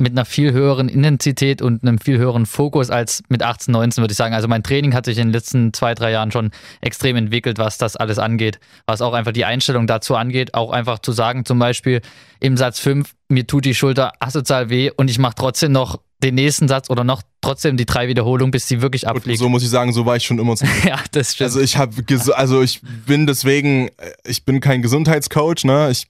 [0.00, 4.12] mit einer viel höheren Intensität und einem viel höheren Fokus als mit 18, 19, würde
[4.12, 4.32] ich sagen.
[4.32, 7.78] Also mein Training hat sich in den letzten zwei, drei Jahren schon extrem entwickelt, was
[7.78, 8.60] das alles angeht.
[8.86, 12.00] Was auch einfach die Einstellung dazu angeht, auch einfach zu sagen, zum Beispiel
[12.38, 16.36] im Satz 5, mir tut die Schulter asozial weh und ich mache trotzdem noch den
[16.36, 19.38] nächsten Satz oder noch trotzdem die drei Wiederholungen, bis sie wirklich abfliegt.
[19.38, 20.54] so muss ich sagen, so war ich schon immer.
[20.84, 21.46] ja, das stimmt.
[21.46, 21.94] Also ich habe,
[22.34, 23.90] also ich bin deswegen,
[24.24, 25.90] ich bin kein Gesundheitscoach, ne?
[25.90, 26.06] Ich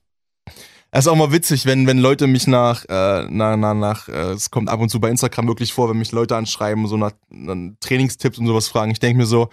[0.90, 4.33] es ist auch mal witzig, wenn, wenn Leute mich nach, äh, nach, nach, nach äh,
[4.33, 7.12] es kommt ab und zu bei Instagram wirklich vor, wenn mich Leute anschreiben, so nach,
[7.29, 8.90] nach Trainingstipps und sowas fragen.
[8.90, 9.51] Ich denke mir so,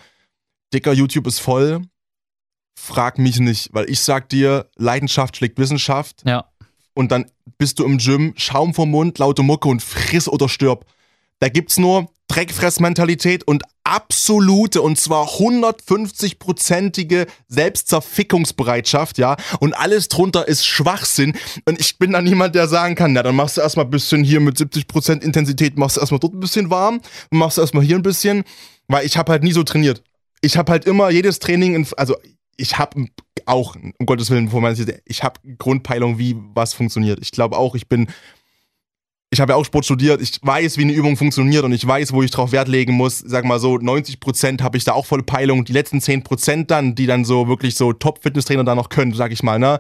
[0.74, 1.82] dicker YouTube ist voll,
[2.78, 6.24] frag mich nicht, weil ich sag dir, Leidenschaft schlägt Wissenschaft.
[6.26, 6.46] Ja.
[6.94, 7.26] Und dann
[7.58, 10.86] bist du im Gym, Schaum vom Mund, laute Mucke und friss oder stirb.
[11.40, 19.38] Da gibt's nur Dreckfressmentalität und absolute und zwar 150-prozentige Selbstzerfickungsbereitschaft, ja.
[19.60, 21.34] Und alles drunter ist Schwachsinn.
[21.66, 24.24] Und ich bin dann niemand, der sagen kann, na, dann machst du erstmal ein bisschen
[24.24, 27.96] hier mit 70% Intensität, machst du erstmal dort ein bisschen warm, machst du erstmal hier
[27.96, 28.44] ein bisschen,
[28.88, 30.04] weil ich habe halt nie so trainiert.
[30.42, 32.16] Ich habe halt immer jedes Training, in, also
[32.58, 33.08] ich habe
[33.46, 37.20] auch, um Gottes Willen, bevor man sieht, ich habe Grundpeilung, wie was funktioniert.
[37.22, 38.08] Ich glaube auch, ich bin
[39.36, 42.14] ich habe ja auch Sport studiert, ich weiß, wie eine Übung funktioniert und ich weiß,
[42.14, 43.20] wo ich drauf Wert legen muss.
[43.20, 45.66] Sag mal so, 90 Prozent habe ich da auch volle Peilung.
[45.66, 49.34] Die letzten 10 Prozent dann, die dann so wirklich so Top-Fitnesstrainer da noch können, sag
[49.34, 49.80] ich mal, ne?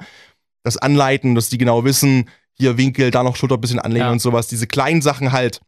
[0.64, 4.12] Das Anleiten, dass die genau wissen, hier Winkel, da noch Schulter ein bisschen anlegen ja.
[4.12, 4.48] und sowas.
[4.48, 5.62] Diese kleinen Sachen halt,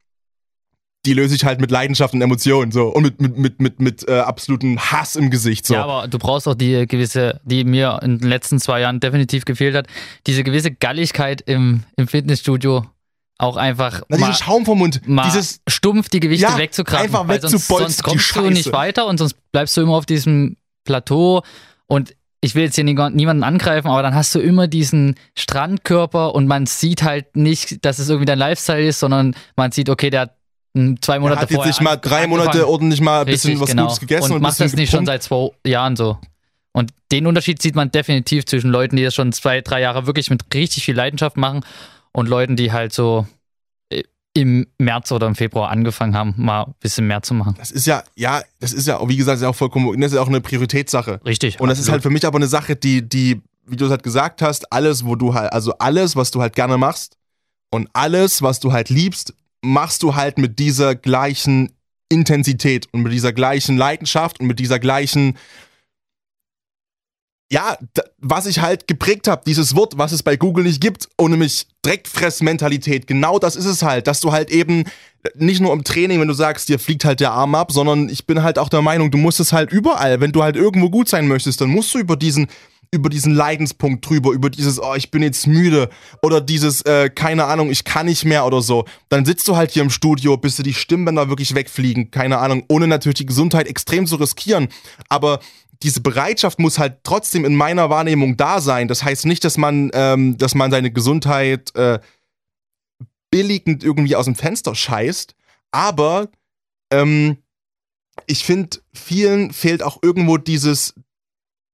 [1.05, 4.09] die löse ich halt mit Leidenschaft und Emotionen so und mit, mit, mit, mit, mit
[4.09, 5.65] äh, absolutem Hass im Gesicht.
[5.65, 5.75] So.
[5.75, 9.45] Ja, aber du brauchst auch die gewisse, die mir in den letzten zwei Jahren definitiv
[9.45, 9.87] gefehlt hat,
[10.25, 12.85] diese gewisse Galligkeit im, im Fitnessstudio
[13.37, 17.41] auch einfach Na, mal, Schaum vom Mund, dieses stumpf die Gewichte ja, wegzukratzen, einfach weil
[17.41, 21.43] sonst, sonst kommst du nicht weiter und sonst bleibst du immer auf diesem Plateau
[21.85, 26.47] und ich will jetzt hier niemanden angreifen, aber dann hast du immer diesen Strandkörper und
[26.47, 30.21] man sieht halt nicht, dass es irgendwie dein Lifestyle ist, sondern man sieht, okay, der
[30.21, 30.37] hat
[31.01, 33.69] zwei Monate er hat jetzt sich mal drei Monate ordentlich mal ein bisschen Richtig, was
[33.69, 33.83] genau.
[33.83, 36.19] Gutes gegessen und, und macht das nicht schon seit zwei Jahren so.
[36.73, 40.29] Und den Unterschied sieht man definitiv zwischen Leuten, die das schon zwei, drei Jahre wirklich
[40.29, 41.61] mit richtig viel Leidenschaft machen
[42.17, 43.27] und Leuten, die halt so
[43.89, 44.01] äh,
[44.33, 47.53] im März oder im Februar angefangen haben, mal ein bisschen mehr zu machen.
[47.59, 50.15] Das ist ja, ja, das ist ja, wie gesagt, ist ja auch vollkommen, das ist
[50.15, 51.19] ja auch eine Prioritätssache.
[51.23, 51.59] Richtig.
[51.59, 54.01] Und das ist halt für mich aber eine Sache, die, die, wie du es halt
[54.01, 57.17] gesagt hast, alles, wo du halt, also alles, was du halt gerne machst
[57.69, 61.71] und alles, was du halt liebst, machst du halt mit dieser gleichen
[62.09, 65.37] Intensität und mit dieser gleichen Leidenschaft und mit dieser gleichen
[67.51, 67.77] ja,
[68.19, 71.67] was ich halt geprägt habe, dieses Wort, was es bei Google nicht gibt, ohne mich
[71.81, 74.83] Dreckfressmentalität, genau das ist es halt, dass du halt eben
[75.35, 78.25] nicht nur im Training, wenn du sagst, dir fliegt halt der Arm ab, sondern ich
[78.25, 81.07] bin halt auch der Meinung, du musst es halt überall, wenn du halt irgendwo gut
[81.07, 82.47] sein möchtest, dann musst du über diesen
[82.91, 85.89] über diesen Leidenspunkt drüber, über dieses, oh, ich bin jetzt müde
[86.21, 88.85] oder dieses, äh, keine Ahnung, ich kann nicht mehr oder so.
[89.09, 92.63] Dann sitzt du halt hier im Studio, bis dir die Stimmbänder wirklich wegfliegen, keine Ahnung,
[92.69, 94.69] ohne natürlich die Gesundheit extrem zu riskieren.
[95.09, 95.39] Aber
[95.83, 98.87] diese Bereitschaft muss halt trotzdem in meiner Wahrnehmung da sein.
[98.87, 101.99] Das heißt nicht, dass man, ähm, dass man seine Gesundheit äh,
[103.29, 105.35] billigend irgendwie aus dem Fenster scheißt,
[105.71, 106.29] aber
[106.91, 107.37] ähm,
[108.25, 110.95] ich finde, vielen fehlt auch irgendwo dieses,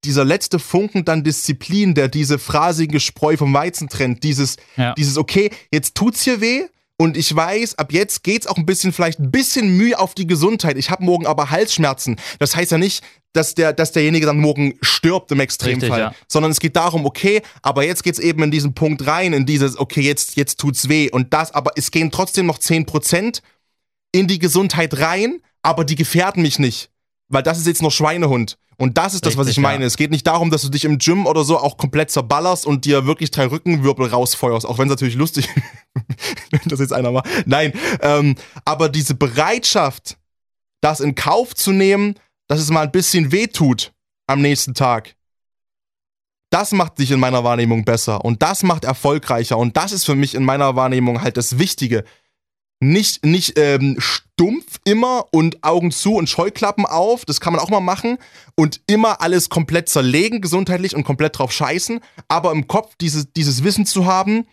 [0.04, 4.24] dieser letzte Funken dann Disziplin, der diese phrasige Spreu vom Weizen trennt.
[4.24, 4.94] Dieses, ja.
[4.96, 8.94] dieses, okay, jetzt tut's hier weh, und ich weiß, ab jetzt geht's auch ein bisschen,
[8.94, 10.78] vielleicht ein bisschen Mühe auf die Gesundheit.
[10.78, 12.18] Ich habe morgen aber Halsschmerzen.
[12.40, 13.04] Das heißt ja nicht,
[13.34, 15.90] dass, der, dass derjenige dann morgen stirbt im Extremfall.
[15.90, 16.16] Richtig, ja.
[16.28, 19.78] Sondern es geht darum, okay, aber jetzt geht's eben in diesen Punkt rein, in dieses,
[19.78, 21.10] okay, jetzt, jetzt tut's weh.
[21.10, 23.42] Und das, aber es gehen trotzdem noch 10 Prozent
[24.12, 26.92] in die Gesundheit rein, aber die gefährden mich nicht.
[27.34, 28.58] Weil das ist jetzt noch Schweinehund.
[28.78, 29.84] Und das ist das, was ich Richtig, meine.
[29.84, 29.88] ja.
[29.88, 32.86] Es geht nicht darum, dass du dich im Gym oder so auch komplett zerballerst und
[32.86, 34.66] dir wirklich drei Rückenwirbel rausfeuerst.
[34.66, 35.48] Auch wenn es natürlich lustig
[36.52, 37.28] wenn das jetzt einer macht.
[37.46, 40.18] Nein, ähm, aber diese Bereitschaft,
[40.82, 42.16] das in Kauf zu nehmen,
[42.48, 43.94] dass es mal ein bisschen wehtut
[44.28, 45.16] am nächsten Tag.
[46.50, 50.16] Das macht dich in meiner Wahrnehmung besser und das macht erfolgreicher und das ist für
[50.16, 52.04] mich in meiner Wahrnehmung halt das Wichtige.
[52.84, 57.70] Nicht, nicht ähm, stumpf immer und Augen zu und Scheuklappen auf, das kann man auch
[57.70, 58.18] mal machen
[58.56, 63.64] und immer alles komplett zerlegen, gesundheitlich und komplett drauf scheißen, aber im Kopf dieses, dieses
[63.64, 64.46] Wissen zu haben,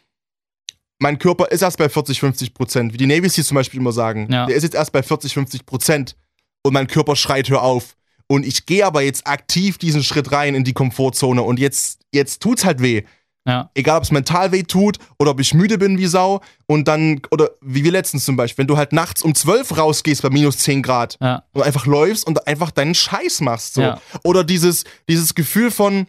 [1.00, 3.92] mein Körper ist erst bei 40, 50 Prozent, wie die Navy Seals zum Beispiel immer
[3.92, 4.28] sagen.
[4.30, 4.46] Ja.
[4.46, 6.16] Der ist jetzt erst bei 40, 50 Prozent
[6.62, 7.96] und mein Körper schreit, hör auf.
[8.28, 12.40] Und ich gehe aber jetzt aktiv diesen Schritt rein in die Komfortzone und jetzt, jetzt
[12.42, 13.02] tut's halt weh.
[13.46, 13.70] Ja.
[13.74, 17.22] Egal, ob es mental weh tut oder ob ich müde bin wie Sau und dann,
[17.30, 20.58] oder wie wir letztens zum Beispiel, wenn du halt nachts um 12 rausgehst bei minus
[20.58, 21.44] 10 Grad Ja.
[21.52, 23.74] und einfach läufst und einfach deinen Scheiß machst.
[23.74, 23.80] So.
[23.82, 24.00] Ja.
[24.24, 26.06] Oder dieses, dieses Gefühl von,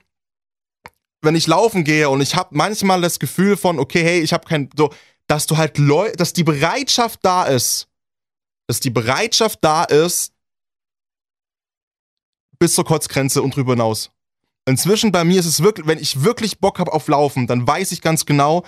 [1.22, 4.46] wenn ich laufen gehe und ich habe manchmal das Gefühl von, okay, hey, ich habe
[4.48, 4.94] kein, so,
[5.28, 7.88] dass du halt, läu dass die Bereitschaft da ist,
[8.68, 10.34] dass die Bereitschaft da ist,
[12.60, 14.12] bis zur Kotzgrenze und drüber hinaus.
[14.66, 17.92] Inzwischen bei mir ist es wirklich, wenn ich wirklich Bock habe auf Laufen, dann weiß
[17.92, 18.64] ich ganz genau,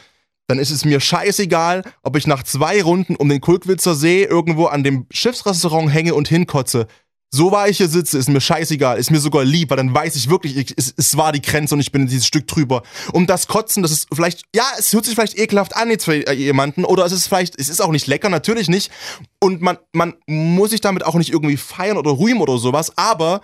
[0.47, 4.65] dann ist es mir scheißegal, ob ich nach zwei Runden um den Kulkwitzer See irgendwo
[4.65, 6.87] an dem Schiffsrestaurant hänge und hinkotze.
[7.35, 10.15] So war ich hier sitze, ist mir scheißegal, ist mir sogar lieb, weil dann weiß
[10.15, 12.83] ich wirklich, ich, es, es war die Grenze und ich bin in dieses Stück drüber.
[13.11, 16.27] Und das Kotzen, das ist vielleicht, ja, es hört sich vielleicht ekelhaft an jetzt für
[16.27, 18.91] äh, jemanden oder es ist vielleicht, es ist auch nicht lecker, natürlich nicht.
[19.39, 23.41] Und man, man muss sich damit auch nicht irgendwie feiern oder rühmen oder sowas, aber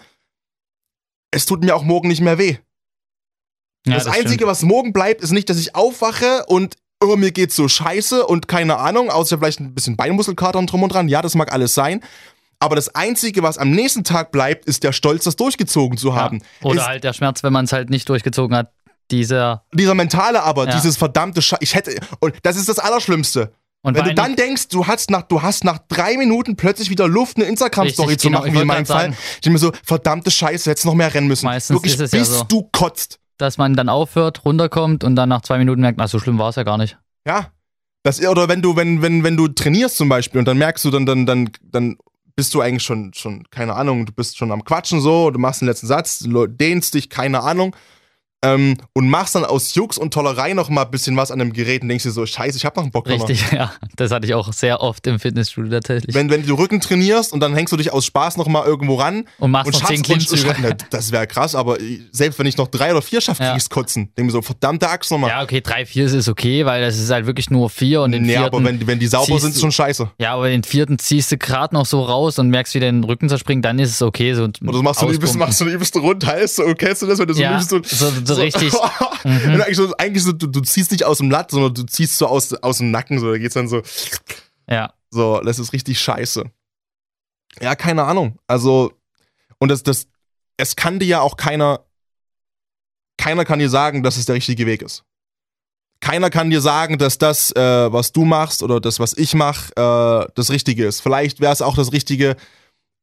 [1.31, 2.57] es tut mir auch morgen nicht mehr weh.
[3.85, 4.47] Ja, das, Einzige, stimmt.
[4.47, 8.47] was morgen bleibt, ist nicht, dass ich aufwache und oh, mir geht's so scheiße und
[8.47, 11.07] keine Ahnung, außer vielleicht ein bisschen Beinmuskelkater und drum und dran.
[11.07, 12.03] Ja, das mag alles sein.
[12.59, 16.39] Aber das Einzige, was am nächsten Tag bleibt, ist der Stolz, das durchgezogen zu haben.
[16.61, 16.69] Ja.
[16.69, 18.73] Oder ist halt der Schmerz, wenn man es halt nicht durchgezogen hat.
[19.11, 19.63] Dieser.
[19.73, 20.75] dieser mentale aber, Ja.
[20.75, 21.59] dieses verdammte Scheiß.
[21.61, 23.53] Ich hätte, und das ist das Allerschlimmste.
[23.81, 27.07] Und Wenn du dann denkst, du hast nach, du hast nach drei Minuten plötzlich wieder
[27.07, 29.11] Luft, eine Instagram-Story zu genau, machen, wie in meinem Fall.
[29.35, 31.45] Ich denke mir so, verdammte Scheiße, hättest noch mehr rennen müssen.
[31.45, 32.43] Meistens Wirklich, ist es ja bis so.
[32.43, 33.19] du kotzt.
[33.37, 36.49] dass man dann aufhört, runterkommt und dann nach zwei Minuten merkt, ach, so schlimm war
[36.49, 36.97] es ja gar nicht.
[37.25, 37.51] Ja.
[38.03, 40.91] Das, oder wenn du, wenn, wenn, wenn du trainierst zum Beispiel und dann merkst du,
[40.91, 41.97] dann, dann, dann, dann
[42.35, 45.61] bist du eigentlich schon, schon, keine Ahnung, du bist schon am Quatschen so, du machst
[45.61, 47.75] den letzten Satz, dehnst dich, keine Ahnung.
[48.41, 51.51] Ähm, und machst dann aus Jux und Tollerei noch mal ein bisschen was an dem
[51.51, 53.27] Gerät und denkst dir so, scheiße, ich hab noch einen Bock noch.
[53.27, 53.73] Richtig, ja.
[53.97, 56.15] Das hatte ich auch sehr oft im Fitnessstudio tatsächlich.
[56.15, 58.95] Wenn, wenn du Rücken trainierst und dann hängst du dich aus Spaß noch mal irgendwo
[58.95, 60.49] ran und machst und noch schaffst und, Klimmzüge.
[60.57, 61.77] und, und, das wäre krass, aber
[62.13, 63.49] selbst wenn ich noch drei oder vier schaffe, Ja.
[63.49, 64.09] krieg ich's kotzen.
[64.17, 65.31] Denk mir so, verdammte Axt nochmal.
[65.31, 68.23] Ja, okay, drei, vier ist okay, weil das ist halt wirklich nur vier und den
[68.23, 68.55] nee, vierten.
[68.55, 70.11] aber wenn, wenn die sauber sind, ist schon scheiße.
[70.17, 73.27] ja, aber den vierten ziehst du gerade noch so raus und merkst, wie den Rücken
[73.27, 74.33] zerspringt, dann ist es okay.
[74.33, 75.39] So Oder du machst so auspumpen.
[75.39, 77.81] machst so einen übelsten Rundhals, so, kennst du das, wenn du so Ja, übelst so,
[77.83, 78.73] so, so richtig.
[79.25, 79.59] Mhm.
[79.61, 82.25] Eigentlich so, eigentlich so du, du ziehst nicht aus dem Latt, sondern du ziehst so
[82.25, 83.81] aus, aus dem Nacken, so, da geht's dann so,
[84.69, 86.49] Ja, so, das ist richtig scheiße.
[87.59, 88.39] Ja, keine Ahnung.
[88.47, 88.93] Also,
[89.57, 90.07] und das, das,
[90.57, 91.85] es kann dir ja auch keiner,
[93.17, 95.03] keiner kann dir sagen, dass es der richtige Weg ist.
[96.01, 99.73] Keiner kann dir sagen, dass das, äh, was du machst oder das, was ich mache,
[99.75, 101.01] äh, das Richtige ist.
[101.01, 102.37] Vielleicht wäre es auch das Richtige,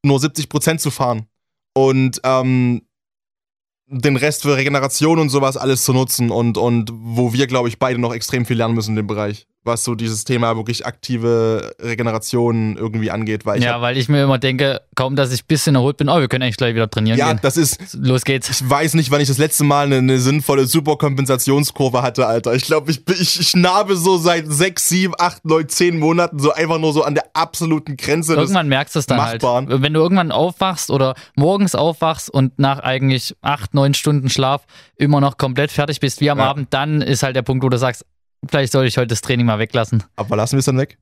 [0.02, 1.26] nur 70% zu fahren.
[1.74, 2.85] Und ähm,
[3.88, 7.78] den Rest für Regeneration und sowas alles zu nutzen und, und wo wir, glaube ich,
[7.78, 11.74] beide noch extrem viel lernen müssen in dem Bereich, was so dieses Thema wirklich aktive
[11.80, 15.46] Regeneration irgendwie angeht, weil ich ja, weil ich mir immer denke, kaum, dass ich ein
[15.48, 17.40] bisschen erholt bin, oh, wir können eigentlich gleich wieder trainieren ja, gehen.
[17.42, 18.48] das ist, Los geht's.
[18.48, 22.54] ich weiß nicht, wann ich das letzte Mal eine, eine sinnvolle Superkompensationskurve hatte, Alter.
[22.54, 26.52] Ich glaube, ich, ich, ich narbe so seit sechs, sieben, acht, neun, zehn Monaten so
[26.52, 29.68] einfach nur so an der absoluten Grenze Irgendwann merkst du es dann Machbaren.
[29.68, 29.82] halt.
[29.82, 34.64] Wenn du irgendwann aufwachst oder morgens aufwachst und nach eigentlich acht, neun Stunden Schlaf
[34.96, 36.48] immer noch komplett fertig bist, wie am Ja.
[36.50, 38.04] Abend, dann ist halt der Punkt, wo du sagst,
[38.48, 40.02] vielleicht soll ich heute das Training mal weglassen.
[40.16, 40.98] Aber lassen wir es dann weg?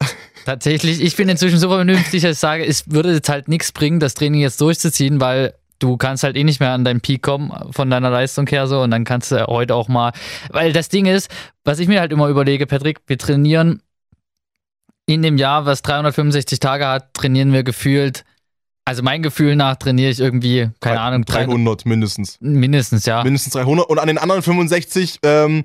[0.44, 4.00] Tatsächlich, ich bin inzwischen so vernünftig, dass ich sage, es würde jetzt halt nichts bringen,
[4.00, 7.52] das Training jetzt durchzuziehen, weil du kannst halt eh nicht mehr an deinen Peak kommen
[7.70, 10.12] von deiner Leistung her so und dann kannst du heute auch mal,
[10.50, 11.30] weil das Ding ist,
[11.64, 13.82] was ich mir halt immer überlege, Patrick, wir trainieren
[15.06, 18.24] in dem Jahr, was 365 Tage hat, trainieren wir gefühlt,
[18.84, 22.38] also mein Gefühl nach trainiere ich irgendwie, keine Ahnung, 300, 300 mindestens.
[22.40, 23.22] mindestens, ja.
[23.22, 23.88] Mindestens 300.
[23.88, 25.64] Und an den anderen 65 ähm,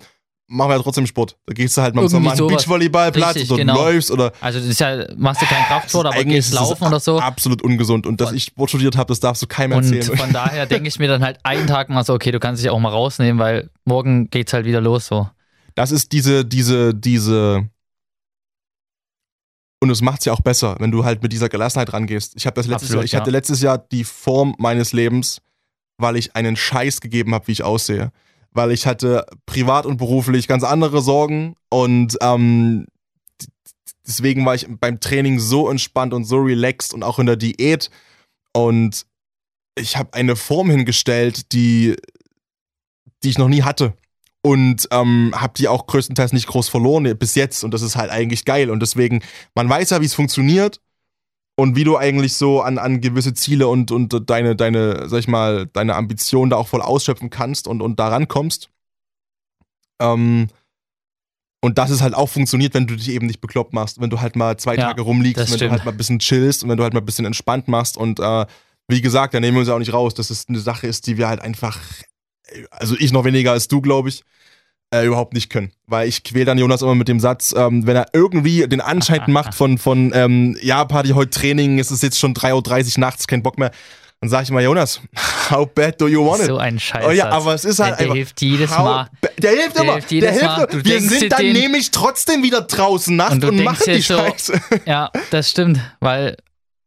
[0.52, 1.38] machen wir ja trotzdem Sport.
[1.46, 2.24] Da gehst du halt mal zum.
[2.24, 3.76] Beachvolleyballplatz Richtig, oder genau.
[3.76, 7.00] läufst oder Also das ist ja, machst du keinen Kraftsport, aber eigentlich gehst laufen oder
[7.00, 7.20] so.
[7.20, 8.06] absolut ungesund.
[8.06, 10.18] Und dass Und- ich Sport studiert habe, das darfst du keinem Und erzählen.
[10.18, 12.70] von daher denke ich mir dann halt einen Tag mal so, okay, du kannst dich
[12.70, 15.30] auch mal rausnehmen, weil morgen geht's halt wieder los so.
[15.76, 17.68] Das ist diese, diese, diese,
[19.80, 22.34] Und es macht es ja auch besser, wenn du halt mit dieser Gelassenheit rangehst.
[22.36, 23.20] Ich habe das letztes Absolut, Jahr, ich ja.
[23.22, 25.42] hatte letztes Jahr die Form meines Lebens,
[25.98, 28.12] weil ich einen Scheiß gegeben habe, wie ich aussehe.
[28.54, 32.86] Weil ich hatte privat und beruflich ganz andere Sorgen und ähm,
[34.06, 37.90] deswegen war ich beim Training so entspannt und so relaxed und auch in der Diät
[38.54, 39.06] und
[39.80, 41.96] ich habe eine Form hingestellt, die,
[43.24, 43.94] die ich noch nie hatte
[44.44, 48.12] und ähm, habe die auch größtenteils nicht groß verloren bis jetzt und das ist halt
[48.12, 49.22] eigentlich geil und deswegen,
[49.56, 50.82] man weiß ja, wie es funktioniert
[51.62, 55.28] und wie du eigentlich so an, an gewisse Ziele und, und deine, deine, sag ich
[55.28, 58.72] mal, deine Ambitionen da auch voll ausschöpfen kannst und, und da rankommst.
[60.02, 60.48] Ähm,
[61.64, 64.20] und dass es halt auch funktioniert, wenn du dich eben nicht bekloppt machst, wenn du
[64.20, 66.70] halt mal zwei Ja, Tage rumliegst, das wenn du halt mal ein bisschen chillst und
[66.72, 67.96] wenn du halt mal ein bisschen entspannt machst.
[67.96, 68.48] Und äh,
[68.88, 71.06] wie gesagt, da nehmen wir uns ja auch nicht raus, dass es eine Sache ist,
[71.06, 71.80] die wir halt einfach,
[72.72, 74.24] also ich noch weniger als du, glaube ich,
[74.94, 75.72] äh, überhaupt nicht können.
[75.88, 79.24] Weil ich quäl dann Jonas immer mit dem Satz, ähm, wenn er irgendwie den Anschein
[79.32, 83.28] macht von, von ähm, ja, Party, heute Training, es ist jetzt schon 3.30 Uhr nachts,
[83.28, 83.72] kein Bock mehr,
[84.20, 85.02] dann sage ich immer, Jonas,
[85.50, 86.48] how bad do you want it?
[86.48, 87.06] So ein Scheiß.
[87.08, 88.16] Oh ja, aber es ist halt der, der einfach.
[88.16, 89.10] hilft jedes Mal.
[89.40, 89.94] Der hilft Der immer.
[89.94, 90.64] hilft jedes der hilft Mal.
[90.74, 90.86] immer.
[90.86, 94.62] Wir sind dann nämlich trotzdem wieder draußen nachts Und und, machen die so- Scheiße.
[94.86, 96.38] Ja, das stimmt, weil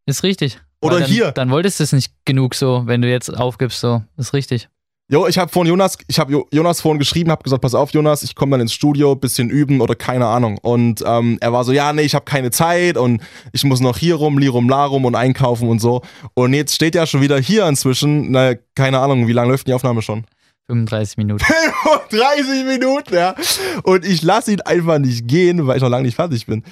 [0.07, 0.59] ist richtig.
[0.81, 1.33] Oder dann, hier.
[1.33, 4.03] Dann wolltest du es nicht genug so, wenn du jetzt aufgibst, so.
[4.19, 4.69] Ist richtig.
[5.11, 7.91] Jo, ich habe vorhin Jonas, ich habe jo Jonas vorhin geschrieben, habe gesagt, pass auf,
[7.93, 10.57] Jonas, ich komme dann ins Studio, bisschen üben oder keine Ahnung.
[10.63, 13.99] Und ähm, er war so, ja, nee, ich habe keine Zeit und ich muss noch
[13.99, 16.01] hier rum, li rum, la rum und einkaufen und so.
[16.33, 19.75] Und jetzt steht er schon wieder hier inzwischen, na, keine Ahnung, wie lange läuft die
[19.75, 20.25] Aufnahme schon?
[20.69, 21.45] 35 Minuten.
[22.11, 23.35] 30 Minuten, ja.
[23.83, 26.65] Und ich lasse ihn einfach nicht gehen, weil ich noch lange nicht fertig bin.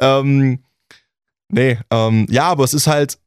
[0.00, 0.58] Ähm,
[1.48, 3.18] nee, ähm, ja, aber es ist halt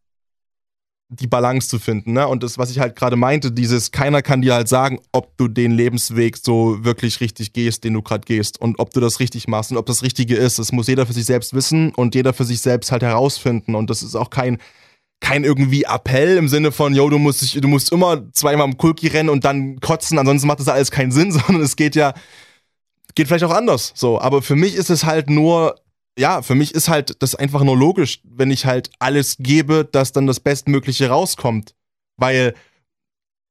[1.12, 2.28] die Balance zu finden, ne?
[2.28, 5.48] Und das, was ich halt gerade meinte, dieses, keiner kann dir halt sagen, ob du
[5.48, 9.48] den Lebensweg so wirklich richtig gehst, den du gerade gehst und ob du das richtig
[9.48, 10.60] machst und ob das Richtige ist.
[10.60, 13.74] Das muss jeder für sich selbst wissen und jeder für sich selbst halt herausfinden.
[13.74, 14.60] Und das ist auch kein,
[15.20, 18.78] kein irgendwie Appell im Sinne von, yo, du musst, dich, du musst immer zweimal im
[18.78, 22.14] Kulki rennen und dann kotzen, ansonsten macht das alles keinen Sinn, sondern es geht ja,
[23.16, 23.94] geht vielleicht auch anders.
[23.96, 25.76] So, aber für mich ist es halt nur,
[26.20, 30.12] ja, für mich ist halt das einfach nur logisch, wenn ich halt alles gebe, dass
[30.12, 31.74] dann das Bestmögliche rauskommt.
[32.18, 32.54] Weil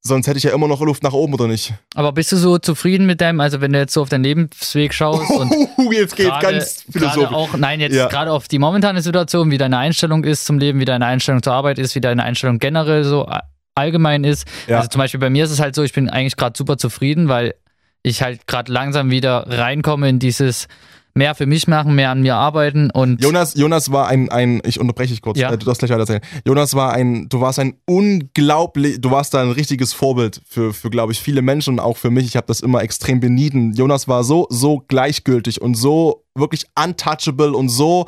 [0.02, 1.72] sonst hätte ich ja immer noch Luft nach oben, oder nicht?
[1.94, 4.94] Aber bist du so zufrieden mit deinem, also wenn du jetzt so auf deinen Lebensweg
[4.94, 5.50] schaust und
[5.92, 7.34] jetzt geht gerade- ganz philosophisch.
[7.34, 8.06] auch, nein, jetzt Ja.
[8.08, 11.52] gerade auf die momentane Situation, wie deine Einstellung ist zum Leben, wie deine Einstellung zur
[11.54, 13.28] Arbeit ist, wie deine Einstellung generell so
[13.74, 14.46] allgemein ist.
[14.66, 14.78] Ja.
[14.78, 17.28] Also zum Beispiel bei mir ist es halt so, ich bin eigentlich gerade super zufrieden,
[17.28, 17.54] weil
[18.02, 20.68] ich halt gerade langsam wieder reinkomme in dieses
[21.14, 24.78] mehr für mich machen, mehr an mir arbeiten und Jonas, Jonas war ein, ein, ich
[24.78, 25.52] unterbreche dich kurz, Ja.
[25.52, 26.20] äh, du darfst gleich weiter erzählen.
[26.46, 30.90] Jonas war ein, du warst ein unglaublich, du warst da ein richtiges Vorbild für, für
[30.90, 32.26] glaube ich, viele Menschen und auch für mich.
[32.26, 33.72] Ich habe das immer extrem benieden.
[33.74, 38.06] Jonas war so, so gleichgültig und so wirklich untouchable und so,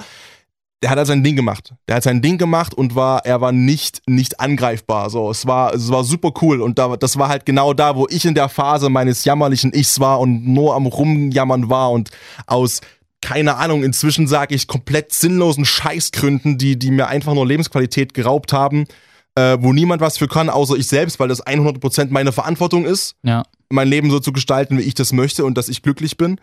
[0.83, 1.75] der hat halt sein Ding gemacht.
[1.89, 5.11] Der hat sein Ding gemacht und war, er war nicht, nicht angreifbar.
[5.11, 8.07] So, es war, es war super cool und da, das war halt genau da, wo
[8.09, 12.11] ich in der Phase meines jammerlichen Ichs war und nur am rumjammern war und
[12.47, 12.81] aus
[13.23, 18.55] keine Ahnung, inzwischen sage ich komplett sinnlosen Scheißgründen, die, die mir einfach nur Lebensqualität geraubt
[18.55, 18.87] haben,
[19.35, 23.17] äh, wo niemand was für kann, außer ich selbst, weil das 100% meine Verantwortung ist,
[23.23, 23.43] ja.
[23.69, 26.41] mein Leben so zu gestalten, wie ich das möchte und dass ich glücklich bin.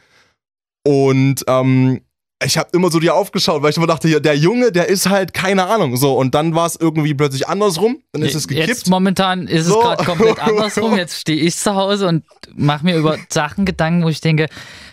[0.84, 2.02] Und ähm,
[2.44, 5.34] ich habe immer so dir aufgeschaut, weil ich immer dachte, der Junge, der ist halt
[5.34, 5.98] keine Ahnung.
[5.98, 8.68] So, und dann war es irgendwie plötzlich andersrum, dann ist es gekippt.
[8.68, 9.80] Jetzt momentan ist So.
[9.80, 10.96] es gerade komplett andersrum.
[10.98, 14.48] Jetzt stehe ich zu Hause und mache mir über Sachen Gedanken, wo ich denke,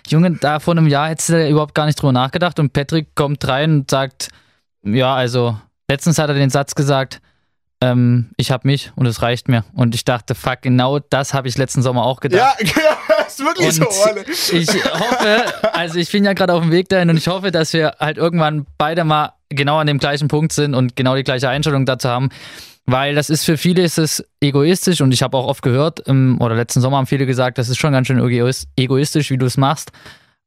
[0.08, 2.58] Junge, da vor einem Jahr hättest du überhaupt gar nicht drüber nachgedacht.
[2.58, 4.28] Und Patrick kommt rein und sagt,
[4.82, 7.20] ja, also letztens hat er den Satz gesagt,
[7.84, 9.64] ähm, ich habe mich und es reicht mir.
[9.74, 12.56] Und ich dachte, fuck, genau das habe ich letzten Sommer auch gedacht.
[12.60, 14.30] ja, ist wirklich Und so, Alter.
[14.30, 17.72] ich hoffe, also ich bin ja gerade auf dem Weg dahin und ich hoffe, dass
[17.72, 21.48] wir halt irgendwann beide mal genau an dem gleichen Punkt sind und genau die gleiche
[21.48, 22.30] Einstellung dazu haben.
[22.86, 26.36] Weil das ist für viele ist es egoistisch und ich habe auch oft gehört, ähm,
[26.40, 29.46] oder letzten Sommer haben viele gesagt, das ist schon ganz schön egois- egoistisch, wie du
[29.46, 29.90] es machst.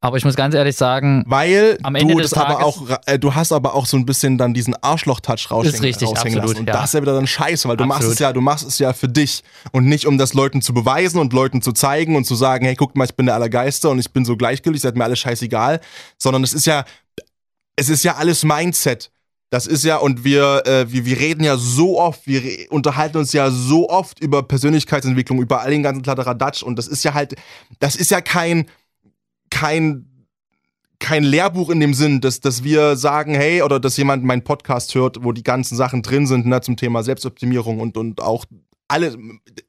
[0.07, 3.35] Aber ich muss ganz ehrlich sagen, Weil Am Ende du des Tages- auch, äh, du
[3.35, 6.59] hast aber auch so ein bisschen dann diesen Arschloch-Touch raushängen, Ist richtig, raushängen absolut, lassen.
[6.61, 6.73] Und ja.
[6.73, 8.93] das ist ja wieder dann scheiße, weil du machst es ja, du machst es ja
[8.93, 12.35] für dich und nicht um das Leuten zu beweisen und Leuten zu zeigen und zu
[12.35, 15.03] sagen, hey, guckt mal, ich bin der Allergeister und ich bin so gleichgültig, seid mir
[15.03, 15.81] alles scheißegal,
[16.17, 16.85] sondern es ist ja,
[17.75, 19.11] es ist ja alles Mindset.
[19.49, 23.31] Das ist ja, und wir, äh, wir, wir reden ja so oft, wir unterhalten uns
[23.31, 27.35] ja so oft über Persönlichkeitsentwicklung, über all den ganzen Kladderadatsch und das ist ja halt,
[27.79, 28.65] das ist ja kein,
[29.49, 30.05] kein
[30.99, 34.95] kein Lehrbuch in dem Sinn, dass, dass wir sagen, hey, oder dass jemand meinen Podcast
[34.95, 38.45] hört, wo die ganzen Sachen drin sind, ne, zum Thema Selbstoptimierung und, und auch
[38.87, 39.15] alle,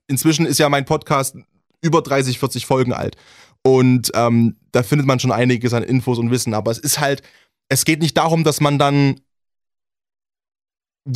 [0.07, 1.37] inzwischen ist ja mein Podcast
[1.83, 3.17] über 30, 40 Folgen alt.
[3.63, 7.23] Und ähm, da findet man schon einiges an Infos und Wissen, aber es ist halt,
[7.69, 9.21] es geht nicht darum, dass man dann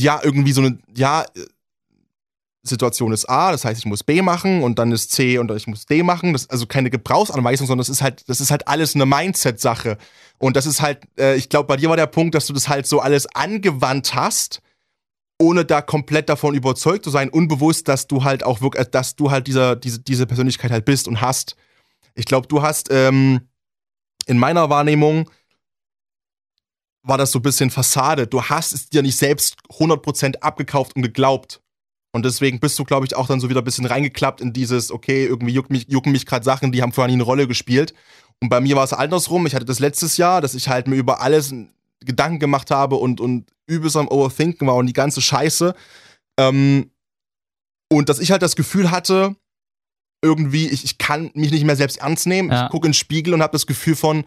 [0.01, 1.25] ja, irgendwie so eine, ja,
[2.63, 5.67] Situation ist A, das heißt, ich muss B machen und dann ist C und ich
[5.67, 6.33] muss D machen.
[6.33, 9.99] Das ist also keine Gebrauchsanweisung, sondern das ist halt, das ist halt alles eine Mindset-Sache.
[10.39, 12.69] Und das ist halt, äh, ich glaube, bei dir war der Punkt, dass du das
[12.69, 14.63] halt so alles angewandt hast,
[15.41, 19.33] ohne da komplett davon überzeugt zu sein, unbewusst, dass du halt auch wirklich, dass du
[19.33, 21.57] halt dieser, diese, diese Persönlichkeit halt bist und hast.
[22.15, 23.41] Ich glaube, du hast ähm,
[24.27, 25.29] in meiner Wahrnehmung
[27.03, 28.29] war das so ein bisschen Fassade.
[28.29, 31.62] Du hast es dir nicht selbst 100% abgekauft und geglaubt.
[32.13, 34.91] Und deswegen bist du, glaube ich, auch dann so wieder ein bisschen reingeklappt in dieses,
[34.91, 37.95] okay, irgendwie juckt mich, jucken mich gerade Sachen, die haben vorher nie eine Rolle gespielt.
[38.41, 39.47] Und bei mir war es andersrum.
[39.47, 41.55] Ich hatte das letztes Jahr, dass ich halt mir über alles
[42.01, 45.75] Gedanken gemacht habe und, und übelst am Overthinken war und die ganze Scheiße.
[46.39, 46.91] Ähm,
[47.91, 49.37] und dass ich halt das Gefühl hatte,
[50.23, 52.51] irgendwie, ich, ich kann mich nicht mehr selbst ernst nehmen.
[52.51, 52.65] Ja.
[52.65, 54.25] Ich gucke in den Spiegel und habe das Gefühl von,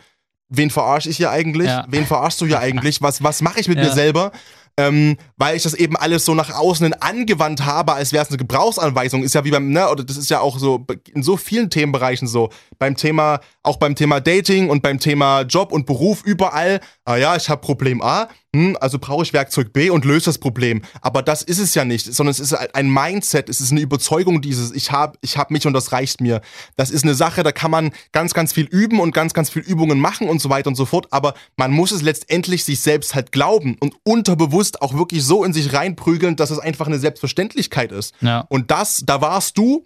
[0.49, 1.67] wen verarsche ich hier eigentlich?
[1.67, 1.85] Ja.
[1.89, 3.01] Wen verarschst du hier eigentlich?
[3.01, 3.85] Was, was mache ich mit ja.
[3.85, 4.31] mir selber?
[4.77, 8.37] Ähm, weil ich das eben alles so nach außen angewandt habe, als wäre es eine
[8.37, 9.23] Gebrauchsanweisung.
[9.23, 12.27] Ist ja wie beim, ne, oder das ist ja auch so in so vielen Themenbereichen
[12.27, 12.49] so.
[12.77, 17.35] Beim Thema, auch beim Thema Dating und beim Thema Job und Beruf, überall, ah ja,
[17.35, 20.81] ich habe Problem A, hm, also brauche ich Werkzeug B und löse das Problem.
[21.01, 24.41] Aber das ist es ja nicht, sondern es ist ein Mindset, es ist eine Überzeugung
[24.41, 26.41] dieses, ich habe ich hab mich und das reicht mir.
[26.75, 29.61] Das ist eine Sache, da kann man ganz, ganz viel üben und ganz, ganz viel
[29.61, 33.15] Übungen machen und so weiter und so fort, aber man muss es letztendlich sich selbst
[33.15, 36.99] halt glauben und unterbewusst bewusst auch wirklich so in sich reinprügeln, dass es einfach eine
[36.99, 38.13] Selbstverständlichkeit ist.
[38.21, 38.45] Ja.
[38.49, 39.85] Und das, da warst du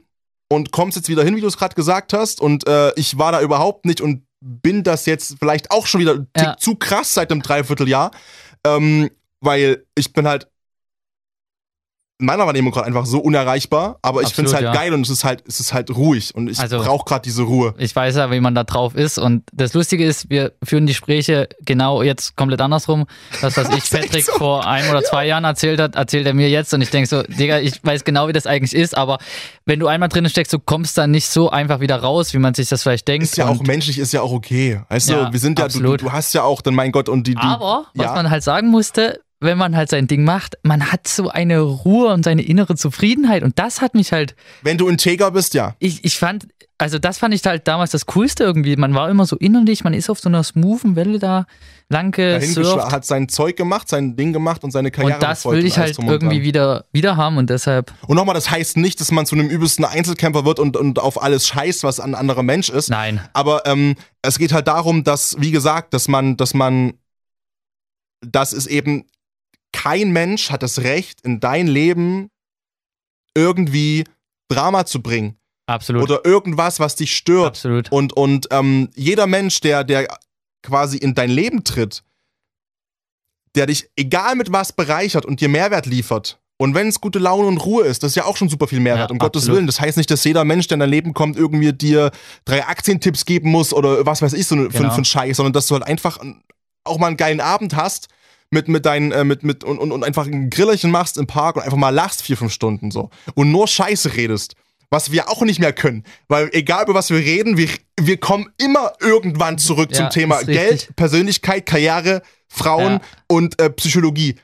[0.49, 2.41] und kommst jetzt wieder hin, wie du es gerade gesagt hast.
[2.41, 6.25] Und äh, ich war da überhaupt nicht und bin das jetzt vielleicht auch schon wieder
[6.37, 6.55] ja.
[6.57, 8.11] zu krass seit einem Dreivierteljahr.
[8.65, 9.09] Ähm,
[9.41, 10.49] weil ich bin halt
[12.19, 14.73] meiner Wahrnehmung gerade einfach so unerreichbar, aber ich finde es halt ja.
[14.73, 17.43] geil und es ist halt, es ist halt ruhig und ich also, brauche gerade diese
[17.43, 17.73] Ruhe.
[17.77, 20.91] Ich weiß ja, wie man da drauf ist und das Lustige ist, wir führen die
[20.91, 23.05] Gespräche genau jetzt komplett andersrum.
[23.41, 24.33] Das, was ich Patrick so?
[24.33, 27.23] vor ein oder zwei Jahren erzählt hat, erzählt er mir jetzt und ich denke so,
[27.23, 29.17] Digga, ich weiß genau, wie das eigentlich ist, aber
[29.65, 32.53] wenn du einmal drin steckst, du kommst dann nicht so einfach wieder raus, wie man
[32.53, 33.23] sich das vielleicht denkt.
[33.23, 34.81] Ist ja auch menschlich, ist ja auch okay.
[34.89, 37.27] Weißt ja, du, wir sind ja, du, du, hast ja auch dann, mein Gott, und
[37.27, 37.35] die.
[37.35, 38.13] die aber, was ja.
[38.15, 42.13] man halt sagen musste, wenn man halt sein Ding macht, man hat so eine Ruhe
[42.13, 44.35] und seine innere Zufriedenheit und das hat mich halt.
[44.61, 45.75] Wenn du integer bist, ja.
[45.79, 48.75] Ich, ich fand, also das fand ich halt damals das Coolste irgendwie.
[48.75, 51.45] Man war immer so innerlich, man ist auf so einer smoothen Welle da
[51.89, 52.91] lang gesurft.
[52.91, 55.97] hat sein Zeug gemacht, sein Ding gemacht und seine Karriere Und das will ich halt
[55.97, 57.93] irgendwie wieder, wieder haben und deshalb.
[58.07, 61.21] Und nochmal, das heißt nicht, dass man zu einem übelsten Einzelkämpfer wird und, und auf
[61.21, 62.89] alles scheißt, was ein anderer Mensch ist.
[62.89, 63.21] Nein.
[63.33, 66.93] Aber ähm, es geht halt darum, dass, wie gesagt, dass man, dass man,
[68.21, 69.05] dass es eben
[69.73, 72.29] kein Mensch hat das Recht, in dein Leben
[73.35, 74.03] irgendwie
[74.47, 75.37] Drama zu bringen.
[75.67, 76.03] Absolut.
[76.03, 77.47] Oder irgendwas, was dich stört.
[77.47, 77.91] Absolut.
[77.91, 80.07] Und, und ähm, jeder Mensch, der, der
[80.63, 82.03] quasi in dein Leben tritt,
[83.55, 86.39] der dich, egal mit was, bereichert und dir Mehrwert liefert.
[86.57, 88.81] Und wenn es gute Laune und Ruhe ist, das ist ja auch schon super viel
[88.81, 89.33] Mehrwert, ja, um absolut.
[89.33, 89.65] Gottes Willen.
[89.67, 92.11] Das heißt nicht, dass jeder Mensch, der in dein Leben kommt, irgendwie dir
[92.43, 94.69] drei Aktientipps geben muss oder was weiß ich, so genau.
[94.71, 96.17] für, für einen Scheiß, sondern dass du halt einfach
[96.83, 98.09] auch mal einen geilen Abend hast
[98.51, 101.55] mit, mit deinen, äh, mit, mit, und, und, und einfach ein Grillerchen machst im Park
[101.55, 103.09] und einfach mal lachst vier, fünf Stunden so.
[103.35, 104.55] Und nur Scheiße redest.
[104.91, 106.03] Was wir auch nicht mehr können.
[106.27, 107.69] Weil egal über was wir reden, wir,
[107.99, 113.01] wir kommen immer irgendwann zurück ja, zum Thema Geld, Persönlichkeit, Karriere, Frauen ja.
[113.27, 114.35] und äh, Psychologie.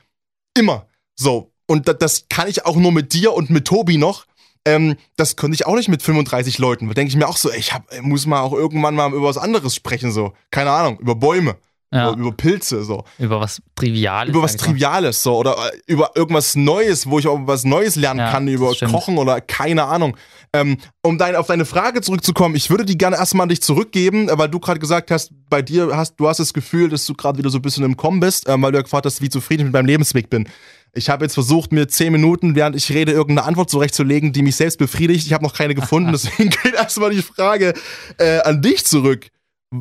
[0.56, 0.86] Immer.
[1.16, 1.50] So.
[1.66, 4.26] Und das, das kann ich auch nur mit dir und mit Tobi noch.
[4.64, 6.86] Ähm, das könnte ich auch nicht mit 35 Leuten.
[6.86, 9.26] Da denke ich mir auch so, ey, ich hab, muss mal auch irgendwann mal über
[9.26, 10.32] was anderes sprechen, so.
[10.52, 11.56] Keine Ahnung, über Bäume.
[11.92, 12.12] Ja.
[12.12, 13.04] Über, Pilze, so.
[13.18, 14.30] Über was Triviales.
[14.30, 14.56] Über was.
[14.56, 15.36] Triviales, so.
[15.36, 19.18] Oder äh, über irgendwas Neues, wo ich auch was Neues lernen ja, kann, über Kochen
[19.18, 20.16] oder keine Ahnung.
[20.52, 24.28] Ähm, um dein, auf deine Frage zurückzukommen, ich würde die gerne erstmal an dich zurückgeben,
[24.32, 27.38] weil du gerade gesagt hast, bei dir hast du hast das Gefühl, dass du gerade
[27.38, 29.60] wieder so ein bisschen im Kommen bist, ähm, weil du ja gefragt hast, wie zufrieden
[29.60, 30.48] ich mit meinem Lebensweg bin.
[30.92, 34.56] Ich habe jetzt versucht, mir zehn Minuten, während ich rede, irgendeine Antwort zurechtzulegen, die mich
[34.56, 35.26] selbst befriedigt.
[35.26, 37.74] Ich habe noch keine gefunden, deswegen geht erstmal die Frage
[38.18, 39.28] äh, an dich zurück.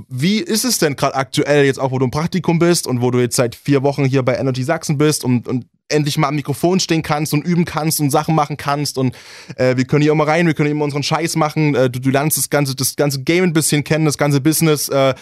[0.09, 3.11] Wie ist es denn gerade aktuell, jetzt auch wo du im Praktikum bist und wo
[3.11, 6.35] du jetzt seit vier Wochen hier bei Energy Sachsen bist und, und endlich mal am
[6.35, 9.15] Mikrofon stehen kannst und üben kannst und Sachen machen kannst und
[9.55, 11.99] äh, wir können hier immer rein, wir können hier immer unseren Scheiß machen, äh, du,
[11.99, 15.13] du lernst das ganze, das ganze Game ein bisschen kennen, das ganze Business, äh,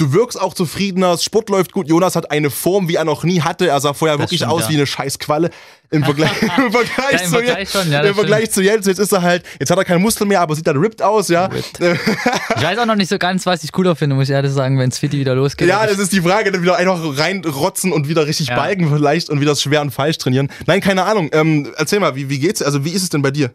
[0.00, 1.88] Du wirkst auch zufriedener, das Sport läuft gut.
[1.88, 3.66] Jonas hat eine Form, wie er noch nie hatte.
[3.66, 4.68] Er sah vorher das wirklich stimmt, aus ja.
[4.70, 5.50] wie eine Scheißqualle.
[5.90, 8.86] Im Vergleich, im Vergleich, ja, im zu, Vergleich, schon, ja, im Vergleich zu jetzt.
[8.86, 11.26] Jetzt ist er halt, jetzt hat er keinen Muskel mehr, aber sieht dann ripped aus,
[11.26, 11.46] ja.
[11.46, 11.80] Ripped.
[12.56, 14.78] ich weiß auch noch nicht so ganz, was ich cooler finde, muss ich ehrlich sagen,
[14.78, 15.66] wenn Fitti wieder losgeht.
[15.66, 18.56] Ja, das ist die Frage, dann wieder einfach reinrotzen und wieder richtig ja.
[18.56, 20.48] balgen vielleicht und wieder schwer und falsch trainieren.
[20.66, 21.28] Nein, keine Ahnung.
[21.32, 22.62] Ähm, erzähl mal, wie, wie geht's?
[22.62, 23.52] Also, wie ist es denn bei dir?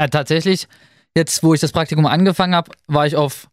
[0.00, 0.66] Ja, tatsächlich,
[1.14, 3.46] jetzt, wo ich das Praktikum angefangen habe, war ich auf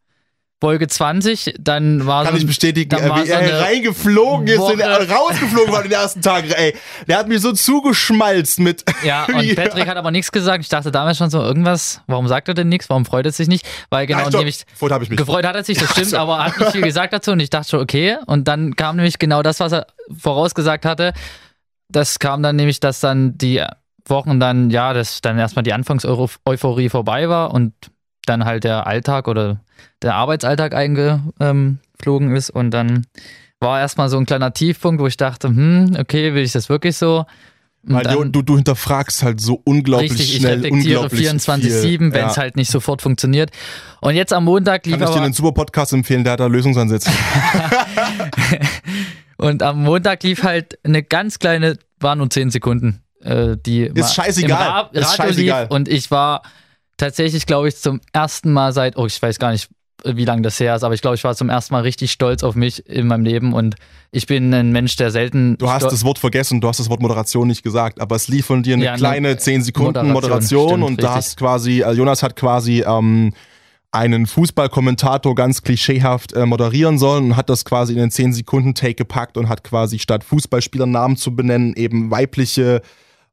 [0.61, 3.39] Folge 20, dann war Kann so ich ein- bestätigen, dann äh, war wie so er
[3.39, 6.51] eine reingeflogen ist Woche- er rausgeflogen war in den ersten Tagen.
[6.51, 6.75] Ey,
[7.07, 8.83] der hat mir so zugeschmalzt mit.
[9.03, 10.63] Ja, und Patrick hat aber nichts gesagt.
[10.63, 12.87] Ich dachte damals schon so, irgendwas, warum sagt er denn nichts?
[12.89, 13.65] Warum freut er sich nicht?
[13.89, 15.17] Weil genau, Nein, nämlich Gefreut ich mich.
[15.17, 16.17] gefreut hat er sich, das Ja, stimmt, so.
[16.17, 18.17] aber er hat nicht viel gesagt dazu und ich dachte schon, okay.
[18.27, 21.13] Und dann kam nämlich genau das, was er vorausgesagt hatte.
[21.89, 23.63] Das kam dann nämlich, dass dann die
[24.05, 27.73] Wochen dann, ja, dass dann erstmal die Anfangseuphorie vorbei war und
[28.25, 29.61] dann halt der Alltag oder
[30.01, 33.05] der Arbeitsalltag eingeflogen ist und dann
[33.59, 36.97] war erstmal so ein kleiner Tiefpunkt, wo ich dachte, hm, okay, will ich das wirklich
[36.97, 37.25] so?
[37.87, 41.29] Und Weil du, dann- du, du hinterfragst halt so unglaublich Richtig, ich schnell, reflektiere unglaublich
[41.29, 42.41] 24-7, wenn es ja.
[42.41, 43.49] halt nicht sofort funktioniert.
[44.01, 46.45] Und jetzt am Montag lief Kann ich dir einen super Podcast empfehlen, der hat da
[46.45, 47.09] Lösungsansätze.
[49.37, 54.13] und am Montag lief halt eine ganz kleine, war nur 10 Sekunden, äh, die Ist
[54.13, 55.63] scheißegal, im Ra ist scheißegal.
[55.63, 56.43] lief und ich war
[57.01, 59.69] tatsächlich, glaube ich, zum ersten Mal seit, oh, ich weiß gar nicht,
[60.03, 62.43] wie lange das her ist, aber ich glaube, ich war zum ersten Mal richtig stolz
[62.43, 63.75] auf mich in meinem Leben und
[64.11, 67.01] ich bin ein Mensch, der selten Du hast das Wort vergessen, du hast das Wort
[67.01, 70.13] Moderation nicht gesagt, aber es lief von dir eine Ja, eine kleine 10 Sekunden Moderation,
[70.13, 73.33] Moderation, stimmt, und da hast quasi, äh, Jonas hat quasi ähm,
[73.91, 78.73] einen Fußballkommentator ganz klischeehaft äh, moderieren sollen und hat das quasi in den 10 Sekunden
[78.73, 82.81] Take gepackt und hat quasi statt Fußballspielernamen zu benennen eben weibliche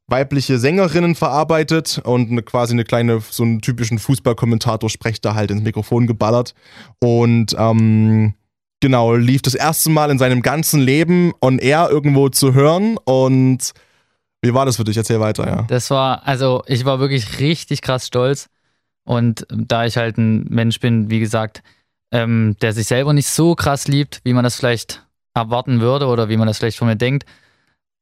[0.09, 5.51] weibliche Sängerinnen verarbeitet und eine, quasi eine kleine, so einen typischen Fußballkommentator sprecht da halt
[5.51, 6.53] ins Mikrofon geballert.
[6.99, 8.33] Und ähm,
[8.79, 12.97] genau, lief das erste Mal in seinem ganzen Leben on air irgendwo zu hören.
[12.97, 13.73] Und
[14.41, 14.97] wie war das für dich?
[14.97, 15.65] Erzähl weiter, ja.
[15.67, 18.49] Das war, also ich war wirklich richtig krass stolz.
[19.03, 21.63] Und da ich halt ein Mensch bin, wie gesagt,
[22.11, 26.29] ähm, der sich selber nicht so krass liebt, wie man das vielleicht erwarten würde oder
[26.29, 27.25] wie man das vielleicht von mir denkt,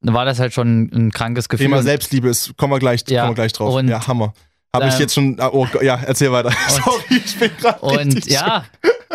[0.00, 1.66] war das halt schon ein krankes Gefühl.
[1.66, 3.74] Thema Und- Selbstliebe ist, kommen wir gleich, Ja, kommen wir gleich drauf.
[3.74, 4.32] und, ja, Hammer.
[4.74, 6.50] Habe ich ähm, jetzt schon, ah, oh, ja, erzähl weiter.
[6.68, 8.64] Sorry, ich bin gerade Und ja,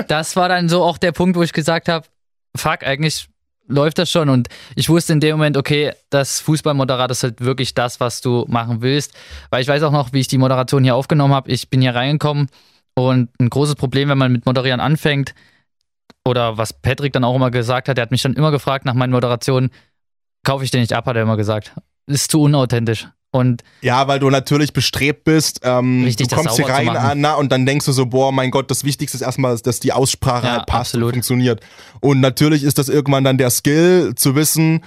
[0.08, 2.06] das war dann so auch der Punkt, wo ich gesagt habe,
[2.56, 3.28] fuck, eigentlich
[3.68, 4.30] läuft das schon.
[4.30, 8.46] Und ich wusste in dem Moment, okay, das Fußballmoderat ist halt wirklich das, was du
[8.50, 9.14] machen willst.
[9.52, 11.52] Weil ich weiß auch noch, wie ich die Moderation hier aufgenommen habe.
[11.52, 12.48] Ich bin hier reingekommen
[12.96, 15.34] und ein großes Problem, wenn man mit Moderieren anfängt,
[16.26, 18.94] oder was Patrick dann auch immer gesagt hat, er hat mich dann immer gefragt nach
[18.94, 19.70] meinen Moderationen,
[20.44, 21.74] kaufe ich den nicht ab, hat er immer gesagt.
[22.08, 23.08] Ist zu unauthentisch.
[23.32, 26.88] Und Ja, weil du natürlich bestrebt bist, ähm, Richtig, du kommst hier rein.
[26.90, 29.92] Anna, und dann denkst du so, boah, mein Gott, das Wichtigste ist erstmal, dass die
[29.92, 31.14] Aussprache Ja, halt passt und absolut.
[31.14, 31.62] funktioniert.
[32.00, 34.84] Und natürlich ist das irgendwann dann der Skill, zu wissen,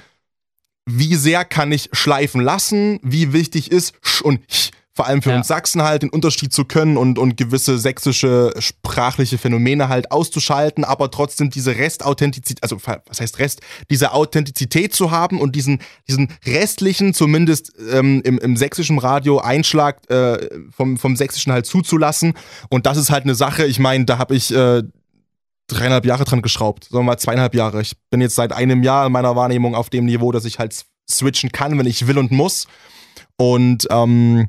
[0.88, 5.30] wie sehr kann ich schleifen lassen, wie wichtig ist sch und ch, vor allem für
[5.30, 5.36] Ja.
[5.36, 10.84] uns Sachsen halt, den Unterschied zu können und, und gewisse sächsische sprachliche Phänomene halt auszuschalten,
[10.84, 16.32] aber trotzdem diese Restauthentizität, also was heißt Rest, diese Authentizität zu haben und diesen, diesen
[16.47, 22.32] restlichen, zumindest ähm, im, im sächsischen Radio, Einschlag äh, vom, vom sächsischen halt zuzulassen.
[22.70, 24.82] Und das ist halt eine Sache, ich meine, da habe ich äh,
[25.66, 27.82] dreieinhalb Jahre dran geschraubt, sagen wir mal zweieinhalb Jahre.
[27.82, 30.86] Ich bin jetzt seit einem Jahr in meiner Wahrnehmung auf dem Niveau, dass ich halt
[31.11, 32.66] switchen kann, wenn ich will und muss.
[33.36, 34.49] Und ähm,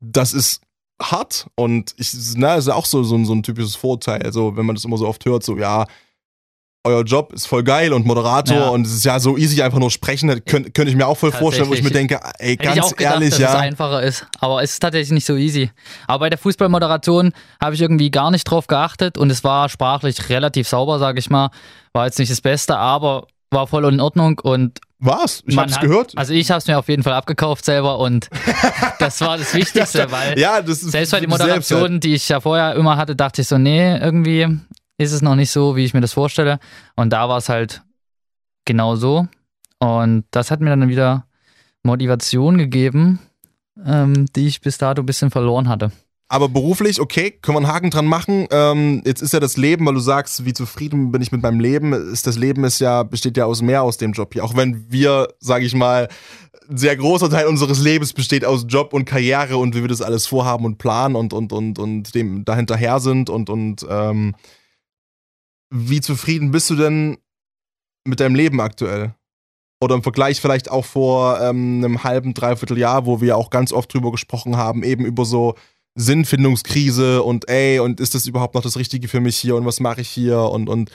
[0.00, 0.60] das ist
[1.00, 4.22] hart und ich, na, ist ja auch so, so, ein- so ein typisches Vorurteil.
[4.22, 5.86] Also, wenn man das immer so oft hört, so, ja,
[6.82, 8.68] euer Job ist voll geil und Moderator Ja.
[8.70, 10.28] und es ist ja so easy, einfach nur sprechen.
[10.28, 12.86] Das könnte ich mir auch voll vorstellen, wo ich mir denke, ey, Hätte ich ganz
[12.86, 13.48] auch gedacht, ehrlich, dass ja.
[13.50, 14.26] es einfacher ist.
[14.38, 15.70] Aber es ist tatsächlich nicht so easy.
[16.06, 17.32] Aber bei der Fußballmoderation
[17.62, 21.28] habe ich irgendwie gar nicht drauf geachtet und es war sprachlich relativ sauber, sage ich
[21.28, 21.50] mal.
[21.92, 25.42] War jetzt nicht das Beste, aber war voll in Ordnung und Was?
[25.46, 26.12] Ich man hab's hat- gehört.
[26.16, 28.28] Also ich habe es mir auf jeden Fall abgekauft selber und
[28.98, 31.48] das war das Wichtigste, weil ja, das ist selbst bei den selbst halt.
[31.50, 34.46] Moderationen, die ich ja vorher immer hatte, dachte ich so, nee, irgendwie
[34.98, 36.58] ist es noch nicht so, wie ich mir das vorstelle.
[36.96, 37.82] Und da war es halt
[38.66, 39.26] genau so.
[39.78, 41.24] Und das hat mir dann wieder
[41.82, 43.18] Motivation gegeben,
[43.84, 45.90] ähm, die ich bis dato ein bisschen verloren hatte.
[46.32, 48.46] Aber beruflich, okay, können wir einen Haken dran machen.
[48.52, 51.58] Ähm, jetzt ist ja das Leben, weil du sagst, wie zufrieden bin ich mit meinem
[51.58, 51.92] Leben.
[51.92, 54.44] Ist das Leben ist ja, besteht ja aus mehr aus dem Job hier.
[54.44, 56.08] Auch wenn wir, sage ich mal,
[56.68, 60.02] ein sehr großer Teil unseres Lebens besteht aus Job und Karriere und wie wir das
[60.02, 64.36] alles vorhaben und planen und, und, und, und dem dahinterher sind und, und ähm,
[65.68, 67.18] wie zufrieden bist du denn
[68.06, 69.16] mit deinem Leben aktuell?
[69.82, 73.72] Oder im Vergleich vielleicht auch vor ähm, einem halben, dreiviertel Jahr, wo wir auch ganz
[73.72, 75.56] oft drüber gesprochen haben, eben über so
[75.94, 79.80] Sinnfindungskrise und ey, und ist das überhaupt noch das Richtige für mich hier und was
[79.80, 80.90] mache ich hier und, und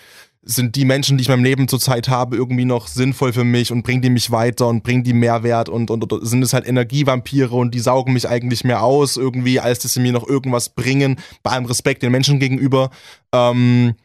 [0.47, 3.71] sind die Menschen, die ich in meinem Leben zurzeit habe, irgendwie noch sinnvoll für mich
[3.71, 6.67] und bringen die mich weiter und bringen die Mehrwert und, und, und sind es halt
[6.67, 10.69] Energievampire und die saugen mich eigentlich mehr aus irgendwie, als dass sie mir noch irgendwas
[10.69, 12.91] bringen, bei allem Respekt den Menschen gegenüber.
[13.33, 13.95] Ähm,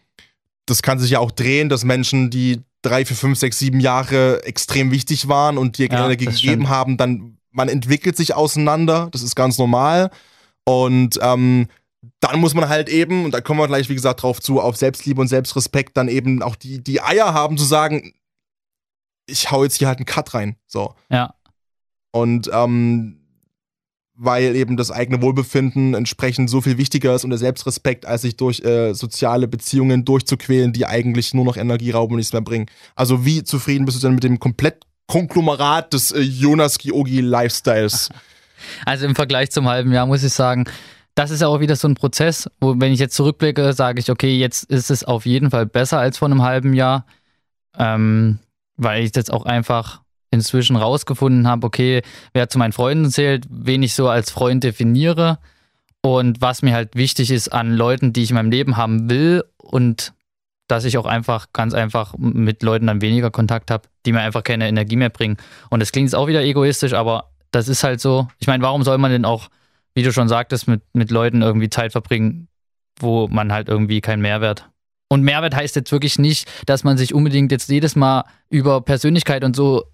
[0.64, 4.42] das kann sich ja auch drehen, dass Menschen, die drei, vier, fünf, sechs, sieben Jahre
[4.44, 9.22] extrem wichtig waren und dir Ja, Energie gegeben haben, dann man entwickelt sich auseinander, das
[9.22, 10.10] ist ganz normal.
[10.70, 11.66] Und ähm,
[12.20, 14.76] dann muss man halt eben, und da kommen wir gleich, wie gesagt, drauf zu, auf
[14.76, 18.14] Selbstliebe und Selbstrespekt, dann eben auch die, die Eier haben zu sagen,
[19.26, 20.56] ich hau jetzt hier halt einen Cut rein.
[20.68, 20.94] So.
[21.10, 21.34] Ja.
[22.12, 23.16] Und ähm,
[24.14, 28.36] weil eben das eigene Wohlbefinden entsprechend so viel wichtiger ist und der Selbstrespekt, als sich
[28.36, 32.66] durch äh, soziale Beziehungen durchzuquälen, die eigentlich nur noch Energie rauben und nichts mehr bringen.
[32.94, 38.10] Also wie zufrieden bist du denn mit dem komplett Konglomerat des äh, Jonas Giogi Lifestyles?
[38.86, 40.64] Also im Vergleich zum halben Jahr muss ich sagen,
[41.14, 44.10] das ist ja auch wieder so ein Prozess, wo wenn ich jetzt zurückblicke, sage ich,
[44.10, 47.04] okay, jetzt ist es auf jeden Fall besser als vor einem halben Jahr,
[47.76, 48.38] ähm,
[48.76, 50.00] weil ich das auch einfach
[50.30, 52.02] inzwischen rausgefunden habe, okay,
[52.32, 55.38] wer zu meinen Freunden zählt, wen ich so als Freund definiere
[56.02, 59.44] und was mir halt wichtig ist an Leuten, die ich in meinem Leben haben will
[59.56, 60.12] und
[60.68, 64.44] dass ich auch einfach ganz einfach mit Leuten dann weniger Kontakt habe, die mir einfach
[64.44, 65.36] keine Energie mehr bringen.
[65.68, 68.28] Und das klingt jetzt auch wieder egoistisch, aber das ist halt so.
[68.38, 69.48] Ich meine, warum soll man denn auch,
[69.94, 72.48] wie du schon sagtest, mit, mit Leuten irgendwie Zeit verbringen,
[72.98, 74.68] wo man halt irgendwie keinen Mehrwert.
[75.08, 79.42] Und Mehrwert heißt jetzt wirklich nicht, dass man sich unbedingt jetzt jedes Mal über Persönlichkeit
[79.42, 79.84] und so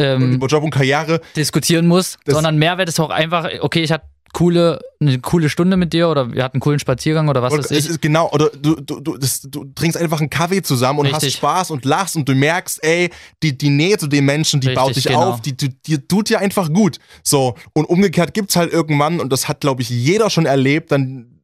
[0.00, 4.06] ähm, über Job und Karriere diskutieren muss, sondern Mehrwert ist auch einfach, okay, ich hatte
[4.32, 7.62] coole, eine coole Stunde mit dir oder wir hatten einen coolen Spaziergang oder was oder
[7.62, 7.78] weiß ich.
[7.78, 11.06] Es ist genau, oder du, du, du, das, du trinkst einfach einen Kaffee zusammen und
[11.06, 11.34] Richtig.
[11.34, 13.10] hast Spaß und lachst und du merkst, ey,
[13.42, 15.30] die, die Nähe zu den Menschen, die Richtig, baut dich genau.
[15.30, 16.98] auf, die, die, die tut dir einfach gut.
[17.22, 21.42] So, und umgekehrt gibt's halt irgendwann, und das hat, glaube ich, jeder schon erlebt, dann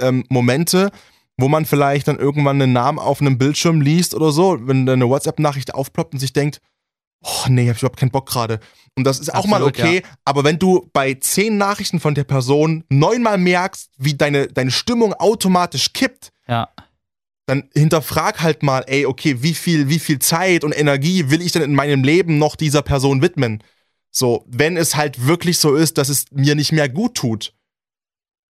[0.00, 0.90] ähm, Momente,
[1.36, 5.08] wo man vielleicht dann irgendwann einen Namen auf einem Bildschirm liest oder so, wenn eine
[5.08, 6.60] WhatsApp-Nachricht aufploppt und sich denkt,
[7.24, 8.60] oh nee, hab ich überhaupt keinen Bock gerade.
[8.96, 12.84] Und das ist auch mal okay, aber wenn du bei zehn Nachrichten von der Person
[12.90, 16.68] neunmal merkst, wie deine, deine Stimmung automatisch kippt, Ja,
[17.46, 21.52] dann hinterfrag halt mal, ey, okay, wie viel, wie viel Zeit und Energie will ich
[21.52, 23.62] denn in meinem Leben noch dieser Person widmen?
[24.10, 27.52] So, wenn es halt wirklich so ist, dass es mir nicht mehr gut tut.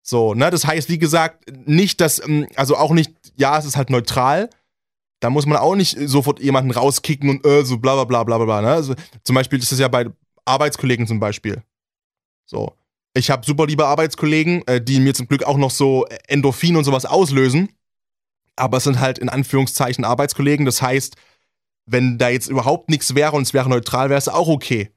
[0.03, 3.77] So, ne, das heißt, wie gesagt, nicht, dass, ähm, also auch nicht, ja, es ist
[3.77, 4.49] halt neutral.
[5.23, 8.43] Da muss man auch nicht sofort jemanden rauskicken und äh, so bla bla bla bla
[8.43, 8.61] bla.
[8.61, 8.67] Ne?
[8.67, 8.93] Also,
[9.23, 10.07] zum Beispiel ist es ja bei
[10.43, 11.63] Arbeitskollegen zum Beispiel.
[12.45, 12.75] So.
[13.13, 16.83] Ich habe super liebe Arbeitskollegen, äh, die mir zum Glück auch noch so Endorphin und
[16.83, 17.69] sowas auslösen.
[18.57, 20.65] Aber es sind halt in Anführungszeichen Arbeitskollegen.
[20.65, 21.15] Das heißt,
[21.85, 24.91] wenn da jetzt überhaupt nichts wäre und es wäre neutral, wäre es auch okay.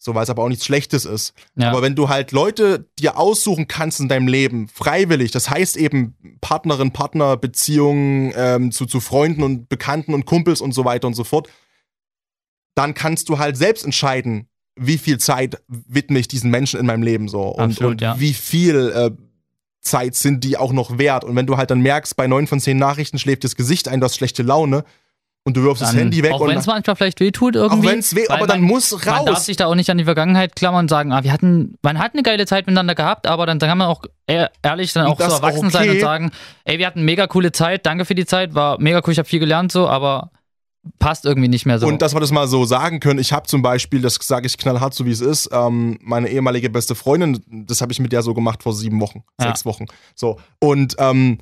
[0.00, 1.34] So, weil es aber auch nichts Schlechtes ist.
[1.56, 1.70] ja.
[1.70, 6.14] Aber wenn du halt Leute dir aussuchen kannst in deinem Leben, freiwillig, das heißt eben
[6.40, 11.14] Partnerin, Partner, Beziehungen ähm, zu, zu Freunden und Bekannten und Kumpels und so weiter und
[11.14, 11.48] so fort,
[12.76, 17.02] dann kannst du halt selbst entscheiden, wie viel Zeit widme ich diesen Menschen in meinem
[17.02, 18.20] Leben so und, Absolut, und ja.
[18.20, 19.10] wie viel äh,
[19.80, 21.24] Zeit sind die auch noch wert.
[21.24, 23.98] Und wenn du halt dann merkst, bei neun von zehn Nachrichten schläft das Gesicht ein,
[23.98, 24.84] du hast schlechte Laune
[25.48, 27.88] und du wirfst das Dann, Handy weg auch wenn es manchmal vielleicht wehtut auch irgendwie.
[27.88, 29.46] wenn es weh, aber dann man- muss Man darf raus.
[29.46, 32.12] sich da auch nicht an die Vergangenheit klammern und sagen, ah, wir hatten, man hat
[32.14, 35.18] eine geile Zeit miteinander gehabt, aber dann, dann kann man auch ehr- ehrlich dann auch
[35.18, 36.00] so das auch erwachsen sein und okay.
[36.00, 36.30] sagen,
[36.64, 39.28] ey, wir hatten mega coole Zeit, danke für die Zeit, war mega cool, ich habe
[39.28, 40.30] viel gelernt so, aber
[41.00, 41.86] passt irgendwie nicht mehr so.
[41.86, 44.56] Und dass wir das mal so sagen können, ich habe zum Beispiel, das sage ich
[44.56, 48.22] knallhart so wie es ist, ähm, meine ehemalige beste Freundin, das habe ich mit der
[48.22, 49.48] so gemacht vor sieben Wochen, Ja.
[49.48, 49.86] sechs Wochen.
[50.14, 50.38] So.
[50.60, 51.38] Und ähm,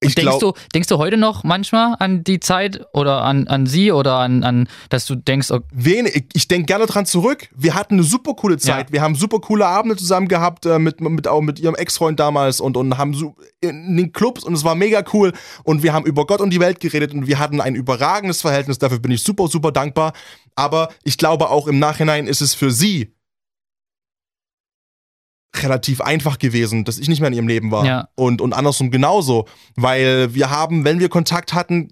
[0.00, 3.66] ich denkst, glaube, du, denkst du heute noch manchmal an die Zeit oder an, an
[3.66, 7.48] sie oder an, an, dass du denkst, okay, wen, ich, ich denke gerne dran zurück.
[7.56, 8.88] Wir hatten eine super coole Zeit.
[8.88, 8.92] Ja.
[8.92, 12.60] Wir haben super coole Abende zusammen gehabt, äh, mit, mit, auch mit ihrem Ex-Freund damals
[12.60, 15.32] und, und haben so in den Clubs und es war mega cool.
[15.64, 18.78] Und wir haben über Gott und die Welt geredet und wir hatten ein überragendes Verhältnis.
[18.78, 20.12] Dafür bin ich super, super dankbar.
[20.54, 23.14] Aber ich glaube auch im Nachhinein ist es für sie
[25.62, 27.84] relativ einfach gewesen, dass ich nicht mehr in ihrem Leben war.
[27.84, 28.08] Ja.
[28.14, 29.46] Und, und andersrum genauso.
[29.76, 31.90] Weil wir haben, wenn wir Kontakt hatten,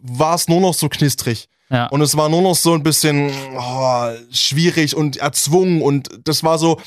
[0.00, 1.48] war es nur noch so knistrig.
[1.70, 6.44] ja, Und es war nur noch so ein bisschen oh, schwierig und erzwungen und das
[6.44, 6.80] war so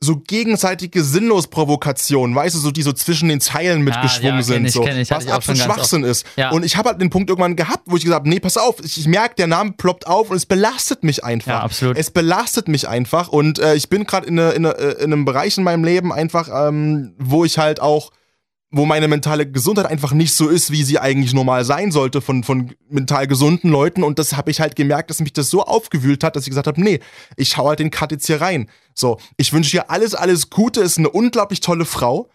[0.00, 4.66] so gegenseitige Sinnlosprovokation, weißt du, so die so zwischen den Zeilen mitgeschwungen ja, kenn sind,
[4.66, 6.24] ich, so, ich, was absolut Schwachsinn ist.
[6.36, 6.50] Ja.
[6.50, 8.76] Und ich habe halt den Punkt irgendwann gehabt, wo ich gesagt habe, nee, pass auf,
[8.84, 11.50] ich, ich merke, der Name ploppt auf und es belastet mich einfach.
[11.52, 11.96] Ja, absolut.
[11.98, 15.12] Es belastet mich einfach und äh, ich bin gerade in, ne- in, ne- äh, in
[15.12, 18.12] einem Bereich in meinem Leben einfach, ähm, wo ich halt auch
[18.70, 22.44] wo meine mentale Gesundheit einfach nicht so ist, wie sie eigentlich normal sein sollte von,
[22.44, 24.02] von mental gesunden Leuten.
[24.02, 26.66] Und das habe ich halt gemerkt, dass mich das so aufgewühlt hat, dass ich gesagt
[26.66, 27.00] habe, nee,
[27.36, 28.68] ich hau halt den Cut jetzt hier rein.
[28.94, 32.28] So, ich wünsche ihr alles, alles Gute, ist eine unglaublich tolle Frau.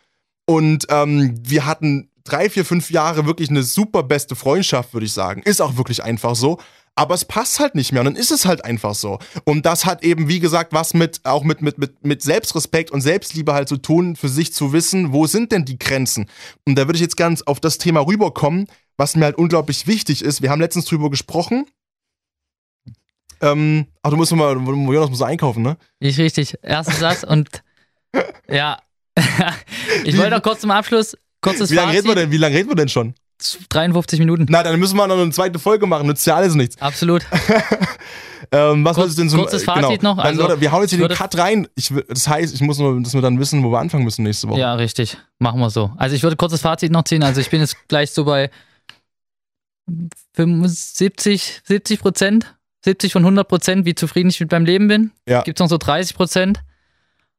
[0.45, 5.13] Und ähm, wir hatten drei, vier, fünf Jahre wirklich eine super beste Freundschaft, würde ich
[5.13, 5.43] sagen.
[5.43, 6.59] Ist auch wirklich einfach so.
[6.95, 9.17] Aber es passt halt nicht mehr und dann ist es halt einfach so.
[9.45, 13.01] Und das hat eben, wie gesagt, was mit, auch mit, mit, mit, mit Selbstrespekt und
[13.01, 16.29] Selbstliebe halt zu tun, für sich zu wissen, wo sind denn die Grenzen?
[16.67, 20.23] Und da würde ich jetzt ganz auf das Thema rüberkommen, was mir halt unglaublich wichtig
[20.23, 20.43] ist.
[20.43, 21.65] Wir haben letztens drüber gesprochen.
[23.41, 25.77] Ähm, ach, du musst mal, Jonas muss einkaufen, ne?
[25.99, 26.57] ich richtig.
[26.61, 27.49] Erstens das und
[28.47, 28.79] ja,
[30.03, 32.31] ich wollte noch kurz zum Abschluss, kurzes Wie lange reden wir denn?
[32.31, 33.15] Wie lange reden wir denn schon?
[33.69, 34.45] 53 Minuten.
[34.49, 36.07] Na, dann müssen wir noch eine zweite Folge machen.
[36.07, 36.81] Nützt ja alles nichts.
[36.81, 37.25] Absolut.
[38.51, 39.37] Ähm, was du denn so?
[39.37, 40.11] kurzes Fazit genau.
[40.11, 41.67] noch, Dann, also, oder, wir hauen jetzt hier den Cut rein.
[41.75, 44.47] Ich, das heißt, ich muss nur, dass wir dann wissen, wo wir anfangen müssen nächste
[44.47, 44.59] Woche.
[44.59, 45.17] Ja, richtig.
[45.39, 45.91] Machen wir so.
[45.97, 47.23] Also ich würde kurzes Fazit noch ziehen.
[47.23, 48.51] Also ich bin jetzt gleich so bei
[50.35, 55.11] 75, 70 Prozent, 70 von 100 Prozent, wie zufrieden ich mit meinem Leben bin.
[55.27, 55.41] Ja.
[55.41, 56.59] Gibt es noch so 30 Prozent.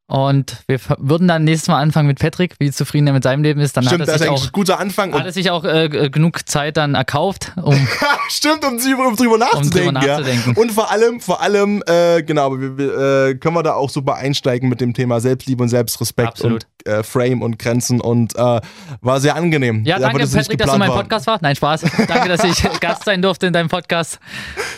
[0.07, 3.59] Und wir würden dann nächstes Mal anfangen mit Patrick, wie zufrieden er mit seinem Leben
[3.61, 3.75] ist.
[3.75, 5.15] Dann Stimmt, hat das er ist sich eigentlich auch, ein guter Anfang.
[5.15, 7.75] hat er sich auch äh, genug Zeit dann erkauft, um,
[8.29, 9.95] stimmt, um, drüber- um drüber um drüber nachzudenken.
[10.03, 10.19] ja.
[10.19, 10.61] nachzudenken.
[10.61, 12.99] Und vor allem, vor allem, äh, genau, wir, wir,
[13.31, 16.67] äh, können wir da auch super einsteigen mit dem Thema Selbstliebe und Selbstrespekt Absolut.
[16.87, 18.61] und äh, Frame und Grenzen und äh,
[19.01, 19.85] war sehr angenehm.
[19.87, 20.99] Ja, danke nicht Patrick, dass du mein war.
[20.99, 21.41] Podcast warst.
[21.43, 21.81] Nein, Spaß.
[22.09, 24.19] danke, dass ich Gast sein durfte in deinem Podcast.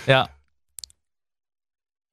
[0.06, 0.28] Ja.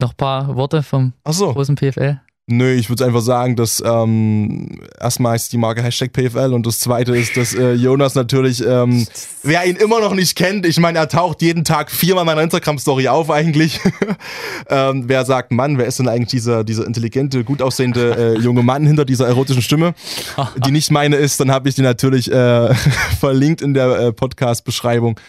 [0.01, 2.19] Noch ein paar Worte vom Achso, großen PFL.
[2.47, 6.79] Nö, ich würde einfach sagen, dass ähm, erstmal ist die Marke Hashtag PFL und das
[6.79, 9.07] zweite ist, dass äh, Jonas natürlich, ähm,
[9.43, 12.41] wer ihn immer noch nicht kennt, ich meine, er taucht jeden Tag viermal in meiner
[12.41, 13.79] Instagram-Story auf eigentlich.
[14.69, 18.63] ähm, wer sagt, Mann, wer ist denn eigentlich dieser, dieser intelligente, gut aussehende äh, junge
[18.63, 19.93] Mann hinter dieser erotischen Stimme?
[20.65, 22.73] die nicht meine ist, dann habe ich die natürlich äh,
[23.19, 25.19] verlinkt in der äh, Podcast-Beschreibung.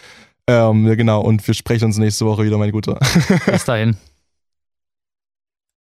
[0.47, 2.99] Ähm, genau, und wir sprechen uns nächste Woche wieder, mein Guter.
[3.47, 3.97] Bis dahin.